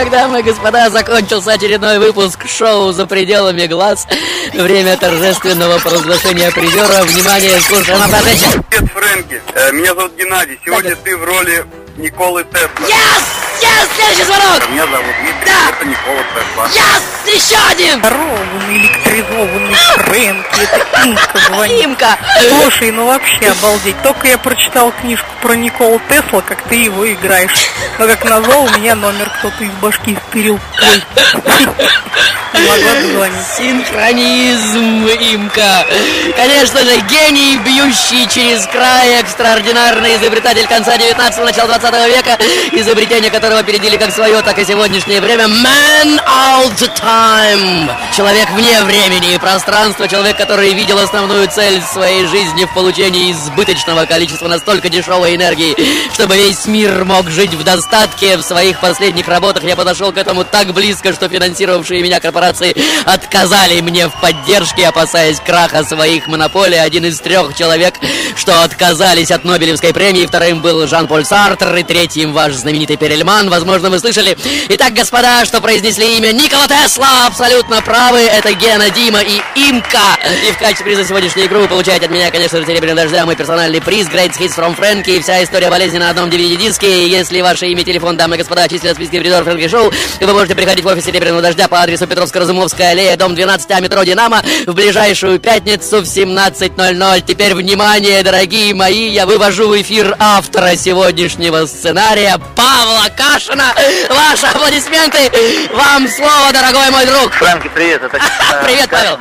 Итак, 0.00 0.10
дамы 0.12 0.38
и 0.38 0.42
господа, 0.44 0.90
закончился 0.90 1.54
очередной 1.54 1.98
выпуск 1.98 2.46
шоу 2.46 2.92
«За 2.92 3.04
пределами 3.04 3.66
глаз». 3.66 4.06
Время 4.54 4.96
торжественного 4.96 5.80
провозглашения 5.80 6.52
призера. 6.52 7.02
Внимание, 7.02 7.60
слушаем 7.60 8.00
обратно. 8.00 8.30
Привет, 8.70 8.92
Фрэнки. 8.92 9.42
Э, 9.56 9.72
Меня 9.72 9.94
зовут 9.96 10.12
Геннадий. 10.16 10.60
Сегодня 10.64 10.94
ты 10.94 11.16
в 11.16 11.24
роли 11.24 11.64
Николы 11.96 12.44
Тесла. 12.44 12.86
Yes! 12.86 13.47
Yes! 13.60 13.88
Следующий 13.96 14.24
звонок! 14.24 14.68
Меня 14.70 14.86
зовут 14.86 15.14
Дмитрий, 15.20 15.44
Да. 15.46 15.68
это 15.70 15.84
Никола 15.84 16.22
Тесла. 16.34 16.66
Yes! 16.66 17.34
Еще 17.34 17.56
один! 17.70 17.98
Здоровый, 17.98 18.38
электризованный 18.70 19.74
Фрэнки, 19.96 20.60
это 20.62 21.06
Имка 21.08 21.38
звонит. 21.46 21.84
Имка! 21.84 22.18
Слушай, 22.48 22.90
ну 22.92 23.06
вообще 23.06 23.50
обалдеть. 23.50 24.00
Только 24.02 24.28
я 24.28 24.38
прочитал 24.38 24.92
книжку 24.92 25.26
про 25.42 25.54
Никола 25.54 26.00
Тесла, 26.08 26.40
как 26.40 26.62
ты 26.62 26.76
его 26.76 27.10
играешь. 27.12 27.50
Но 27.98 28.06
как 28.06 28.24
назло, 28.24 28.62
у 28.62 28.68
меня 28.78 28.94
номер 28.94 29.30
кто-то 29.38 29.64
из 29.64 29.72
башки 29.82 30.16
стырил. 30.28 30.58
Ой. 30.78 31.02
Не. 32.54 33.28
Синхронизм, 33.56 35.06
Имка. 35.06 35.86
Конечно 36.36 36.80
же, 36.80 36.96
гений, 37.08 37.56
бьющий 37.58 38.26
через 38.28 38.66
край, 38.66 39.20
экстраординарный 39.20 40.16
изобретатель 40.16 40.66
конца 40.66 40.96
19-го, 40.96 41.44
начала 41.44 41.78
20 41.78 42.14
века, 42.14 42.38
изобретение 42.72 43.30
которого 43.30 43.47
которого 43.48 43.66
опередили 43.66 43.96
как 43.96 44.12
свое, 44.12 44.42
так 44.42 44.58
и 44.58 44.64
сегодняшнее 44.66 45.22
время. 45.22 45.44
Man 45.44 46.20
all 46.26 46.70
the 46.76 46.90
time. 47.00 47.90
Человек 48.14 48.50
вне 48.50 48.82
времени 48.82 49.32
и 49.32 49.38
пространства. 49.38 50.06
Человек, 50.06 50.36
который 50.36 50.74
видел 50.74 50.98
основную 50.98 51.48
цель 51.48 51.80
своей 51.80 52.26
жизни 52.26 52.66
в 52.66 52.74
получении 52.74 53.32
избыточного 53.32 54.04
количества 54.04 54.48
настолько 54.48 54.90
дешевой 54.90 55.34
энергии, 55.34 55.74
чтобы 56.12 56.36
весь 56.36 56.66
мир 56.66 57.06
мог 57.06 57.30
жить 57.30 57.54
в 57.54 57.64
достатке. 57.64 58.36
В 58.36 58.42
своих 58.42 58.80
последних 58.80 59.26
работах 59.28 59.64
я 59.64 59.76
подошел 59.76 60.12
к 60.12 60.18
этому 60.18 60.44
так 60.44 60.74
близко, 60.74 61.14
что 61.14 61.30
финансировавшие 61.30 62.02
меня 62.02 62.20
корпорации 62.20 62.76
отказали 63.06 63.80
мне 63.80 64.08
в 64.08 64.20
поддержке, 64.20 64.88
опасаясь 64.88 65.40
краха 65.40 65.84
своих 65.84 66.26
монополий. 66.26 66.82
Один 66.82 67.06
из 67.06 67.18
трех 67.20 67.56
человек, 67.56 67.94
что 68.36 68.62
отказались 68.62 69.30
от 69.30 69.44
Нобелевской 69.44 69.94
премии. 69.94 70.26
Вторым 70.26 70.60
был 70.60 70.86
Жан-Поль 70.86 71.24
Сартр, 71.24 71.76
и 71.76 71.82
третьим 71.82 72.34
ваш 72.34 72.52
знаменитый 72.52 72.98
Перельман. 72.98 73.37
Возможно, 73.46 73.88
вы 73.90 73.98
слышали. 73.98 74.36
Итак, 74.70 74.92
господа, 74.94 75.44
что 75.44 75.60
произнесли 75.60 76.16
имя 76.18 76.32
Никола 76.32 76.66
Тесла, 76.66 77.26
абсолютно 77.26 77.80
правы. 77.82 78.18
Это 78.18 78.52
Гена, 78.52 78.90
Дима 78.90 79.20
и 79.20 79.40
Имка. 79.54 80.18
И 80.48 80.52
в 80.52 80.58
качестве 80.58 80.84
приза 80.84 81.04
сегодняшней 81.04 81.44
игры 81.44 81.60
вы 81.60 81.68
получаете 81.68 82.06
от 82.06 82.10
меня, 82.10 82.30
конечно 82.30 82.58
же, 82.58 82.66
серебряный 82.66 83.02
дождя, 83.02 83.24
мой 83.24 83.36
персональный 83.36 83.80
приз 83.80 84.08
Great 84.08 84.36
Hits 84.38 84.56
from 84.56 84.76
Frankie. 84.76 85.22
Вся 85.22 85.42
история 85.44 85.70
болезни 85.70 85.98
на 85.98 86.10
одном 86.10 86.28
DVD-диске. 86.28 87.08
Если 87.08 87.40
ваше 87.40 87.68
имя, 87.68 87.84
телефон, 87.84 88.16
дамы 88.16 88.34
и 88.34 88.38
господа, 88.38 88.68
числят 88.68 88.94
в 88.94 88.96
списке 88.96 89.20
призеров 89.20 89.44
Фрэнки 89.44 89.68
Шоу, 89.68 89.92
вы 90.20 90.32
можете 90.32 90.54
приходить 90.56 90.84
в 90.84 90.88
офис 90.88 91.04
Серебряного 91.04 91.42
дождя 91.42 91.68
по 91.68 91.80
адресу 91.80 92.06
Петровско-Разумовская 92.06 92.90
аллея, 92.90 93.16
дом 93.16 93.34
12, 93.34 93.70
а 93.70 93.80
метро 93.80 94.02
Динамо 94.02 94.42
в 94.66 94.74
ближайшую 94.74 95.38
пятницу 95.38 96.00
в 96.00 96.04
17.00. 96.04 97.24
Теперь, 97.26 97.54
внимание, 97.54 98.22
дорогие 98.22 98.74
мои, 98.74 99.08
я 99.08 99.26
вывожу 99.26 99.68
в 99.68 99.80
эфир 99.80 100.16
автора 100.18 100.76
сегодняшнего 100.76 101.66
сценария 101.66 102.40
Павла 102.56 103.08
Кашина. 103.32 103.74
Ваши 104.08 104.46
аплодисменты. 104.46 105.18
Вам 105.74 106.08
слово, 106.08 106.52
дорогой 106.52 106.90
мой 106.90 107.04
друг. 107.04 107.32
Франки, 107.32 107.70
привет. 107.74 108.02
Это, 108.02 108.18
Привет, 108.64 108.88
Павел. 108.90 109.18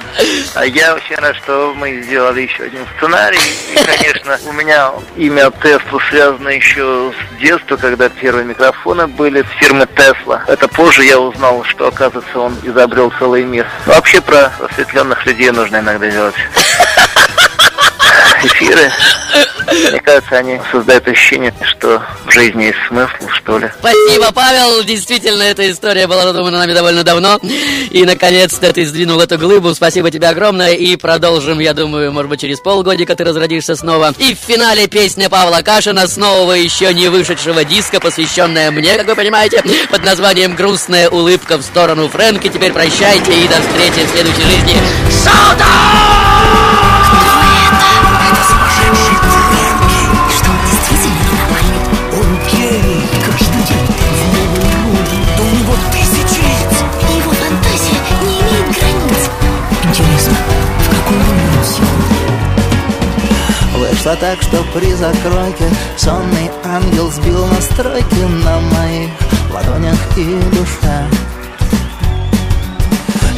а 0.56 0.66
Я 0.66 0.96
очень 0.96 1.16
рад, 1.18 1.36
что 1.36 1.74
мы 1.76 2.02
сделали 2.02 2.42
еще 2.42 2.64
один 2.64 2.86
сценарий. 2.98 3.40
И, 3.74 3.76
конечно, 3.76 4.40
у 4.46 4.54
меня 4.54 4.92
имя 5.18 5.52
Тесла 5.62 6.00
связано 6.10 6.50
еще 6.50 7.12
с 7.12 7.40
детства, 7.42 7.76
когда 7.76 8.08
первые 8.08 8.46
микрофоны 8.46 9.08
были 9.08 9.44
с 9.44 9.60
фирмы 9.60 9.88
Тесла. 9.88 10.44
Это 10.48 10.68
позже 10.70 11.04
я 11.04 11.20
узнал, 11.20 11.64
что, 11.66 11.88
оказывается, 11.88 12.40
он 12.40 12.58
изобрел 12.64 13.12
целый 13.20 13.44
мир. 13.44 13.68
Вообще 13.86 14.22
про 14.22 14.52
осветленных 14.60 15.26
людей 15.26 15.52
нужно 15.52 15.78
иногда 15.78 16.10
делать 16.10 16.36
эфиры. 18.48 18.92
Мне 19.90 20.00
кажется, 20.00 20.38
они 20.38 20.60
создают 20.72 21.08
ощущение, 21.08 21.54
что 21.64 22.02
в 22.26 22.32
жизни 22.32 22.66
есть 22.66 22.78
смысл, 22.88 23.28
что 23.36 23.58
ли. 23.60 23.70
Спасибо, 23.80 24.32
Павел. 24.34 24.84
Действительно, 24.84 25.44
эта 25.44 25.70
история 25.70 26.08
была 26.08 26.24
задумана 26.24 26.60
нами 26.60 26.74
довольно 26.74 27.04
давно. 27.04 27.40
И, 27.92 28.06
наконец-то, 28.06 28.72
ты 28.72 28.86
сдвинул 28.86 29.20
эту 29.20 29.38
глыбу. 29.38 29.74
Спасибо 29.76 30.10
тебе 30.10 30.30
огромное. 30.30 30.74
И 30.74 30.96
продолжим, 30.96 31.60
я 31.60 31.74
думаю, 31.74 32.12
может 32.14 32.30
быть, 32.30 32.42
через 32.42 32.60
полгодика 32.60 33.16
ты 33.16 33.24
разродишься 33.24 33.76
снова. 33.76 34.14
И 34.18 34.36
в 34.36 34.38
финале 34.38 34.88
песня 34.88 35.30
Павла 35.30 35.62
Кашина 35.62 36.08
с 36.08 36.16
нового 36.18 36.54
еще 36.54 36.94
не 36.94 37.10
вышедшего 37.10 37.64
диска, 37.66 38.00
посвященная 38.00 38.72
мне, 38.72 38.96
как 38.96 39.08
вы 39.08 39.16
понимаете, 39.16 39.64
под 39.90 40.04
названием 40.04 40.56
«Грустная 40.56 41.10
улыбка 41.10 41.58
в 41.58 41.62
сторону 41.62 42.08
Фрэнки». 42.08 42.48
Теперь 42.48 42.72
прощайте 42.72 43.44
и 43.44 43.48
до 43.48 43.56
встречи 43.62 44.06
в 44.06 44.12
следующей 44.12 44.44
жизни. 44.44 44.78
Что 45.10 46.17
Вышло 64.08 64.22
так, 64.22 64.42
что 64.42 64.64
при 64.74 64.94
закройке 64.94 65.66
Сонный 65.98 66.50
ангел 66.64 67.12
сбил 67.12 67.46
настройки 67.48 68.16
на 68.46 68.58
моих 68.62 69.10
ладонях 69.54 69.98
и 70.16 70.40
душе. 70.56 71.06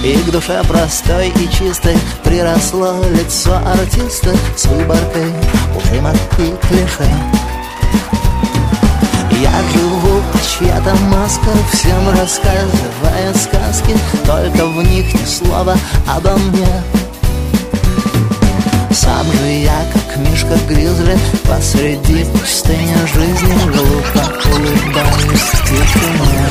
И 0.04 0.16
к 0.16 0.32
душе 0.32 0.62
простой 0.68 1.30
и 1.30 1.50
чистой 1.50 1.98
Приросло 2.24 3.04
лицо 3.10 3.58
артиста 3.66 4.30
С 4.56 4.66
выборкой 4.68 5.34
ужимок 5.76 6.14
и 6.38 6.54
клише. 6.68 7.10
Я 9.42 9.52
живу, 9.74 10.22
чья-то 10.60 10.96
маска 11.06 11.50
Всем 11.74 12.10
рассказывает 12.10 13.36
сказки 13.38 13.98
Только 14.24 14.68
в 14.68 14.84
них 14.84 15.12
ни 15.16 15.26
слова 15.26 15.76
обо 16.08 16.38
мне 16.38 16.84
сам 19.10 19.26
же 19.34 19.52
я, 19.52 19.86
как 19.94 20.18
мишка 20.18 20.56
гризли 20.68 21.18
Посреди 21.48 22.26
пустыни 22.26 22.96
жизни 23.14 23.56
Глупо 23.72 24.24
улыбаюсь 24.46 25.52
тишине 25.66 26.50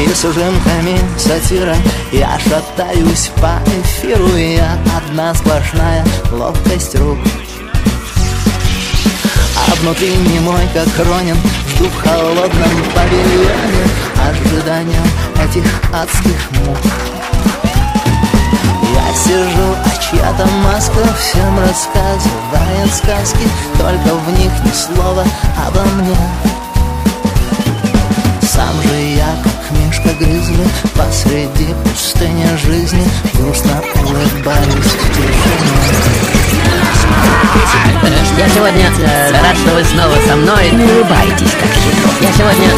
И 0.00 0.14
сатира 1.50 1.76
Я 2.12 2.38
шатаюсь 2.38 3.30
по 3.36 3.58
эфиру 3.66 4.36
Я 4.36 4.78
одна 4.96 5.34
сплошная 5.34 6.04
ловкость 6.30 6.94
рук. 6.96 7.18
А 9.56 9.74
внутри 9.80 10.16
не 10.16 10.38
мой, 10.40 10.62
как 10.72 11.06
Ронин 11.06 11.36
Жду 11.74 11.88
в 11.88 12.02
холодном 12.02 12.70
павильоне. 12.94 13.86
Ожидания 14.28 15.02
этих 15.42 15.64
адских 15.92 16.50
мук. 16.52 16.78
Я 18.94 19.14
сижу, 19.14 19.74
а 19.84 19.90
чья-то 20.02 20.46
маска 20.64 21.14
Всем 21.18 21.58
рассказывает 21.58 22.94
сказки. 22.94 23.48
Только 23.78 24.14
в 24.14 24.38
них 24.38 24.52
ни 24.64 24.72
слова 24.72 25.24
обо 25.66 25.82
мне. 25.96 26.16
Сам 28.42 28.82
же 28.82 28.96
я, 28.96 29.28
как 29.42 29.59
мишка 29.72 30.10
грызли 30.18 30.66
Посреди 30.94 31.74
пустыни 31.84 32.46
жизни 32.56 33.04
Грустно 33.34 33.82
в 33.82 34.00
тишине 34.02 35.30
Я 38.38 38.48
сегодня 38.48 38.90
э, 38.98 39.32
рад, 39.32 39.56
что 39.56 39.74
вы 39.74 39.84
снова 39.84 40.14
со 40.26 40.36
мной. 40.36 40.70
Не 40.70 40.84
улыбайтесь, 40.84 41.52
как 41.60 41.70
хитро. 41.74 42.10
Я 42.20 42.32
сегодня... 42.32 42.68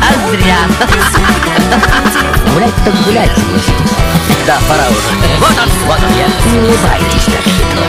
А 0.00 0.30
зря. 0.30 0.58
Гулять 2.54 2.74
так 2.84 2.94
гулять. 3.04 3.30
Да, 4.46 4.58
пора 4.68 4.84
уже. 4.88 5.10
Вот 5.40 5.50
он, 5.50 5.68
вот 5.86 5.98
он 5.98 6.16
я. 6.16 6.26
Не 6.52 6.58
улыбайтесь 6.60 7.24
так 7.24 7.44
хитро. 7.44 7.84